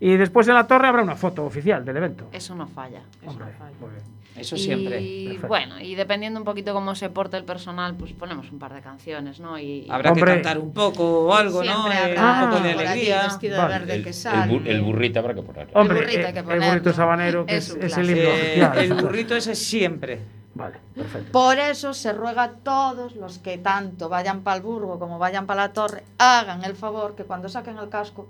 [0.00, 2.28] Y después en la torre habrá una foto oficial del evento.
[2.32, 3.00] Eso no falla.
[3.20, 3.76] Eso Hombre, no falla.
[3.80, 4.02] muy bien.
[4.36, 5.00] Eso y, siempre.
[5.24, 5.48] Perfecto.
[5.48, 8.80] bueno, y dependiendo un poquito cómo se porta el personal, pues ponemos un par de
[8.80, 9.58] canciones, ¿no?
[9.58, 10.24] Y, Habrá Hombre.
[10.26, 11.72] que cantar un poco o algo, ¿no?
[11.72, 13.22] Siempre Eh, habrá un poco de alegría.
[13.40, 13.78] de Vale.
[13.80, 15.72] verde el, el bu- el burrito habrá que ponerlo.
[15.74, 18.40] Hombre, burrito hay eh, que el burrito sabanero, que Es es, es el himno Eh,
[18.62, 18.78] oficial.
[18.78, 20.20] el burrito ese siempre.
[20.58, 21.30] Vale, perfecto.
[21.32, 25.46] Por eso se ruega a todos los que tanto vayan para el Burgo como vayan
[25.46, 28.26] para la torre, hagan el favor que cuando saquen el casco,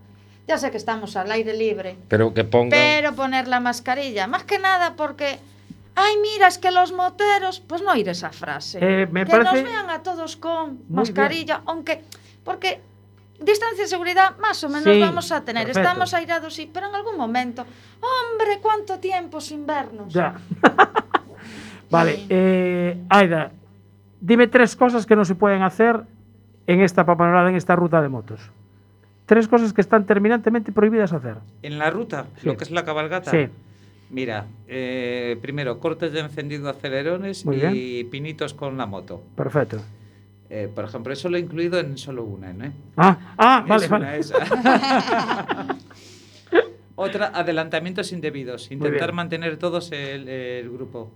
[0.47, 2.71] ya sé que estamos al aire libre, Pero que pongan.
[2.71, 5.39] pero poner la mascarilla, más que nada porque,
[5.95, 8.79] ay, mira, es que los moteros, pues no oír esa frase.
[8.83, 12.05] Eh, me que parece- nos vean a todos con Muy mascarilla, aunque,
[12.45, 12.83] porque
[13.41, 15.65] distancia de seguridad más o menos Sí, vamos a tener.
[15.65, 15.89] perfecto.
[15.89, 17.65] Estamos airados, sí, pero en algún momento,
[18.03, 20.13] hombre, cuánto tiempo sin vernos.
[20.13, 20.35] Ya.
[21.91, 23.51] vale, eh, Aida,
[24.21, 26.01] dime tres cosas que no se pueden hacer
[26.67, 28.41] en esta papanorada, en esta ruta de motos.
[29.27, 31.37] Tres cosas que están terminantemente prohibidas hacer.
[31.63, 32.47] En la ruta, Sí.
[32.47, 33.31] lo que es la cabalgata.
[33.31, 33.47] Sí.
[34.11, 39.23] Mira, eh, primero, cortes de encendido acelerones Muy y pinitos con la moto.
[39.37, 39.81] Perfecto.
[40.49, 42.73] Eh, por ejemplo, eso lo he incluido en solo una, ¿no?
[42.97, 44.21] Ah, ah, vale, Es vale.
[46.95, 48.71] Otra, adelantamientos indebidos.
[48.71, 51.11] Intentar mantener todos el, el grupo.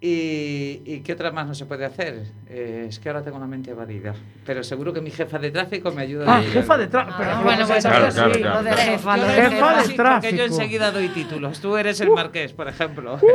[0.00, 2.22] Y, y qué otra más no se puede hacer?
[2.48, 4.14] Eh, es que ahora tengo la mente evadida.
[4.46, 6.24] Pero seguro que mi jefa de tráfico me ayuda.
[6.28, 7.18] Ah, a jefa de tráfico.
[7.20, 8.40] Ah, bueno, ¿cómo pues Claro, claro, así?
[8.40, 8.62] claro.
[8.62, 10.42] Lo de jefa, lo de Jefa de Sí, porque yo tráfico.
[10.44, 11.60] enseguida doy títulos.
[11.60, 13.18] Tú eres el marqués, por ejemplo.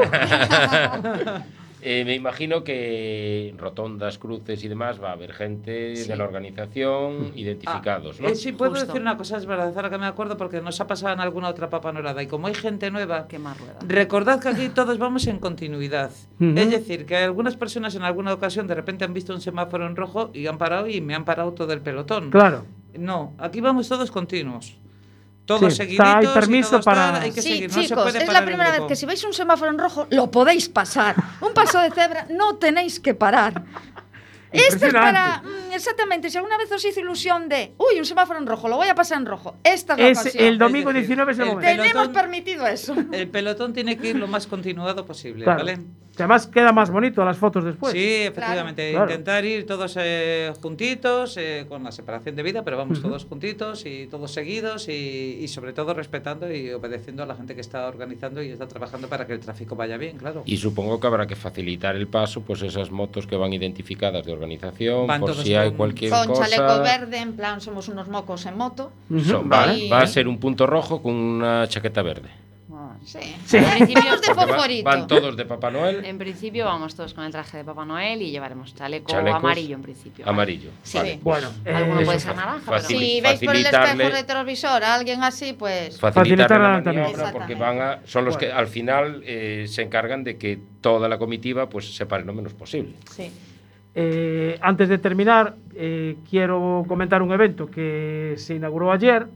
[1.85, 6.23] Eh, me imagino que en rotondas, cruces y demás va a haber gente de la
[6.23, 8.29] organización identificados, ¿no?
[8.29, 8.85] Eh, sí, puedo Justo.
[8.87, 11.49] decir una cosa, es verdad, ahora que me acuerdo, porque nos ha pasado en alguna
[11.49, 12.23] otra papanorada.
[12.23, 13.79] Y como hay gente nueva, Qué más rueda.
[13.85, 16.11] recordad que aquí todos vamos en continuidad.
[16.39, 19.95] Es decir, que algunas personas en alguna ocasión de repente han visto un semáforo en
[19.97, 22.31] rojo y han parado y me han parado todo el pelotón.
[22.31, 22.65] Claro.
[22.97, 24.77] No, aquí vamos todos continuos.
[25.45, 28.03] Todos Sí, hay y permiso todos tal, para- hay que Sí, seguir, no se chicos,
[28.03, 30.31] puede es parar la el primera vez que si veis un semáforo en rojo, lo
[30.31, 31.15] podéis pasar.
[31.41, 33.61] Un paso de cebra, no tenéis que parar.
[34.51, 35.41] Esto es para.
[35.43, 37.73] mm, Exactamente, si alguna vez os hizo ilusión de.
[37.79, 39.55] Uy, un semáforo en rojo, lo voy a pasar en rojo.
[39.63, 40.43] Esta es la Es ocasión.
[40.45, 41.71] el domingo Es decir, 19 es el el momento.
[41.83, 42.95] Tenemos pelotón- permitido eso.
[43.11, 45.59] El pelotón tiene que ir lo más continuado posible, Claro.
[45.65, 45.79] ¿vale?
[46.15, 47.91] Que además queda más bonito las fotos después.
[47.91, 48.91] sí, efectivamente.
[48.91, 49.05] Claro.
[49.09, 53.83] Intentar ir todos eh, juntitos, eh, con la separación de vida, pero vamos todos juntitos
[53.87, 57.87] y todos seguidos y, y sobre todo respetando y obedeciendo a la gente que está
[57.87, 60.43] organizando y está trabajando para que el tráfico vaya bien, claro.
[60.45, 64.33] Y supongo que habrá que facilitar el paso, pues esas motos que van identificadas de
[64.33, 66.47] organización, Van por si hay con- cualquier Con cosa.
[66.47, 68.91] chaleco verde, en plan, somos unos mocos en moto.
[69.25, 69.89] Son- vale.
[69.89, 72.29] va, va a ser un punto rojo con una chaqueta verde.
[73.03, 73.19] Sí.
[73.57, 77.57] En principio, de van todos de Papá Noel, en principio vamos todos con el traje
[77.57, 80.27] de Papá Noel y llevaremos chaleco Chalecos amarillo en principio.
[80.27, 80.69] amarillo.
[80.83, 80.97] Sí.
[80.97, 82.83] Vale, Bueno, pues, eh, Alguno puede ser naranja, pero...
[82.83, 85.99] Si veis por el espejo facilitarle- retrovisor a alguien así, pues.
[85.99, 88.59] facilitar la maniobra porque van a, son los que Bueno.
[88.59, 92.53] al final eh, se encargan de que toda la comitiva pues se pare lo menos
[92.53, 92.93] posible.
[93.11, 93.31] Sí.
[93.95, 99.27] Eh, antes de terminar, eh, quiero comentar un evento que se inauguró ayer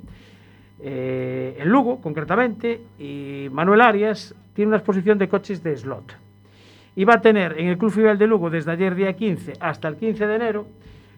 [0.82, 6.15] eh, en Lugo, concretamente, y Manuel Arias tiene una exposición de coches de slot.
[6.95, 9.88] Y va a tener en el Club Fibel de Lugo desde ayer día 15 hasta
[9.88, 10.67] el 15 de enero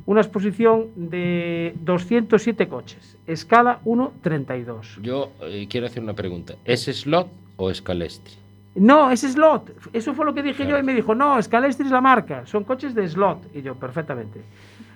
[0.06, 5.02] una exposición de 207 coches, escala 1.32.
[5.02, 6.56] Yo eh, quiero hacer una pregunta.
[6.66, 8.34] ¿Es slot o es calestri?
[8.76, 9.72] No, es slot.
[9.94, 12.64] Eso fue lo que dije yo y me dijo, no, Scalestri es la marca, son
[12.64, 13.54] coches de slot.
[13.54, 14.42] Y yo, perfectamente.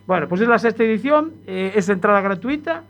[0.07, 2.84] Bueno, pues es la sexta edición, eh, es entrada gratuita,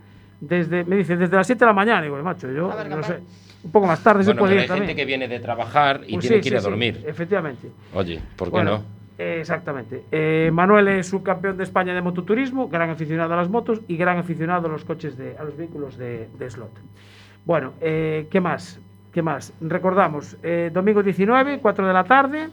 [0.48, 2.02] desde, me dice, desde las 7 de la mañana.
[2.02, 3.20] Digo, macho, yo ver, no sé,
[3.64, 4.98] un poco más tarde se Bueno, puede pero ir hay gente también.
[4.98, 7.04] que viene de trabajar y Pues tiene sí, que ir sí, a sí, dormir.
[7.08, 7.70] efectivamente.
[7.94, 8.84] Oye, ¿por qué Bueno, no?
[9.18, 10.04] eh, exactamente.
[10.12, 14.18] Eh, Manuel es subcampeón de España de mototurismo, gran aficionado a las motos y gran
[14.18, 16.72] aficionado a los coches de, a los vehículos de, de slot.
[17.46, 18.80] Bueno, eh, ¿qué más?
[19.14, 19.54] ¿Qué más?
[19.62, 22.50] Recordamos, eh, domingo 19, 4 de la tarde,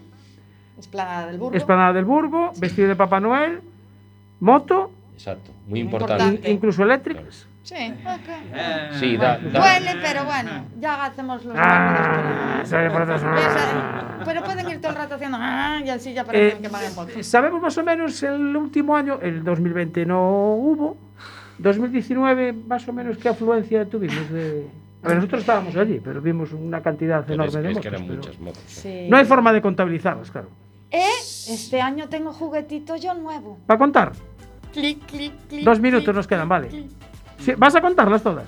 [0.78, 1.57] Esplanada del Burgo.
[1.57, 3.61] Esplanada del Burgo, vestido de Papá Noel,
[4.41, 6.22] moto, Exacto, muy Muy importante.
[6.24, 6.51] importante.
[6.51, 7.47] incluso eléctricas.
[7.62, 8.94] Sí, ok.
[8.98, 10.50] Sí, da, da- Huele, pero bueno,
[10.80, 12.61] ya hacemos los Ah.
[12.64, 16.68] Esa- Pero pueden ir todo el rato haciendo "Ah", y así ya parecen Eh, que
[16.68, 17.12] van en moto.
[17.22, 20.96] Sabemos más o menos el último año, el 2020 no hubo,
[21.58, 24.66] 2019 más o menos qué afluencia tuvimos de...
[25.02, 27.82] A ver, nosotros estábamos allí, pero vimos una cantidad pero enorme es, de es motos.
[27.82, 28.62] que eran pero muchas motos.
[28.66, 29.06] Sí.
[29.08, 30.48] No hay forma de contabilizarlas, claro.
[30.90, 31.00] Eh,
[31.48, 33.58] este año tengo juguetito yo nuevo.
[33.66, 34.12] ¿Para contar?
[34.72, 35.64] Clic, clic, clic.
[35.64, 36.68] Dos minutos clic, nos quedan, vale.
[36.68, 36.90] clic.
[37.41, 38.45] Sí, ¿Vas a contarlas todas?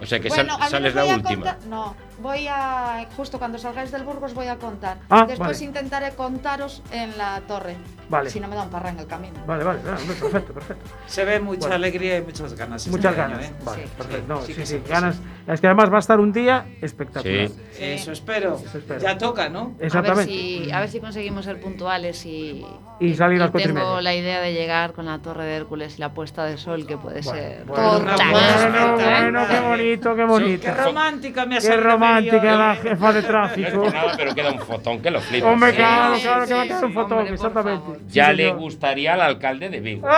[0.00, 1.44] O sea que sal- Bueno, sales la última.
[1.52, 3.06] contar- no, voy a.
[3.16, 4.98] Justo cuando salgáis del Burgos voy a contar.
[5.10, 5.64] Ah, Después vale.
[5.64, 7.76] intentaré contaros en la torre.
[8.08, 8.28] Vale.
[8.30, 9.40] Si no me da un parra en el camino.
[9.46, 10.90] Vale, vale, perfecto, perfecto.
[11.06, 11.74] Se ve mucha Bueno.
[11.76, 12.82] alegría y muchas ganas.
[12.86, 13.46] este Muchas año, ganas.
[13.46, 13.52] ¿eh?
[13.64, 14.34] Vale, Sí, perfecto.
[14.34, 15.20] No, sí, sí que sí, sí, ganas.
[15.46, 17.48] Es que además va a estar un día espectacular.
[17.48, 17.54] Sí.
[17.80, 18.58] Eso espero.
[18.74, 19.00] espero.
[19.00, 19.60] Ya toca, ¿no?
[19.60, 20.32] A ver, Exactamente.
[20.32, 22.64] si, a ver si conseguimos ser puntuales y,
[23.00, 25.56] Y salir a las cuatro y tengo la idea de llegar con la Torre de
[25.56, 27.64] Hércules y la puesta de sol que puede ser.
[27.64, 28.30] Bueno, total.
[28.30, 30.62] bueno, bueno, qué bonito, qué bonito.
[30.64, 31.82] Qué romántica me ha salido
[32.20, 33.82] romántica la jefa de No es tráfico.
[33.82, 35.52] por nada, pero queda un fotón que lo flipas.
[35.52, 35.76] Hombre, Sí.
[35.76, 37.80] claro, sí, claro que va a sí, quedar un fotón, hombre, exactamente.
[37.82, 37.96] favor.
[37.98, 38.58] Sí, Ya le señor.
[38.58, 40.08] gustaría al alcalde de Vigo.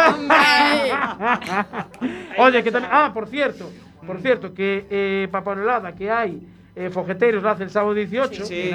[2.38, 2.92] Oye, que también.
[2.94, 3.70] Ah, por cierto,
[4.06, 6.40] por cierto, que eh, Papanolada, que hay
[6.76, 8.72] eh, fogueteros, lo hace el sábado 18 Sí,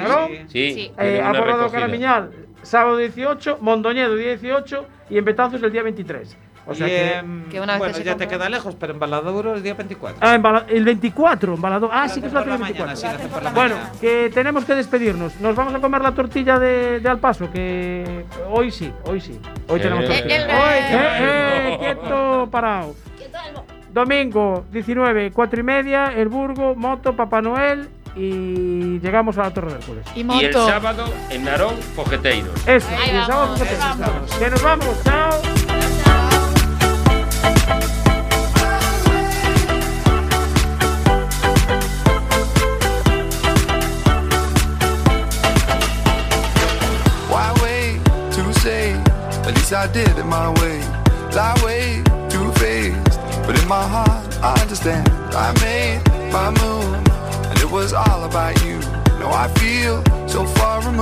[0.48, 0.74] sí.
[0.74, 0.92] Sí.
[0.98, 1.70] Eh, recogida.
[1.70, 2.30] Caramiñal,
[2.62, 6.36] sábado 18, Mondoñedo día 18 y en Betanzos el día 23.
[6.70, 7.12] O sea Y, que.
[7.14, 9.62] em, que una vez bueno, que ya te compra- queda lejos, pero en Baladuro el
[9.62, 10.18] día 24.
[10.20, 11.90] Ah, en Bala- el 24, en Balador.
[11.92, 13.22] Ah, sí que es la la el mañana, 24.
[13.24, 13.92] sí, por la Bueno, mañana.
[14.00, 15.40] que tenemos que despedirnos.
[15.40, 19.40] Nos vamos a comer la tortilla de, de al paso, que hoy sí, hoy sí.
[19.68, 20.36] Hoy Eh, tenemos tortilla.
[20.36, 22.94] eh, Hoy, eh, eh, eh, quieto, parado.
[23.92, 29.72] Domingo 19, 4 y media, El Burgo, Moto, Papá Noel y llegamos a la Torre
[29.72, 30.04] de Hércules.
[30.14, 32.54] Y Y el sábado en Narón, Fogeteiros.
[32.66, 34.34] Eso, Ahí y el sábado vamos, vamos.
[34.36, 35.89] Que nos vamos, chao.
[49.72, 50.80] I did it my way.
[51.30, 55.08] Lie way too faced, but in my heart I understand.
[55.32, 56.02] I made
[56.32, 56.92] my move,
[57.48, 58.80] and it was all about you.
[59.20, 60.90] Now I feel so far removed.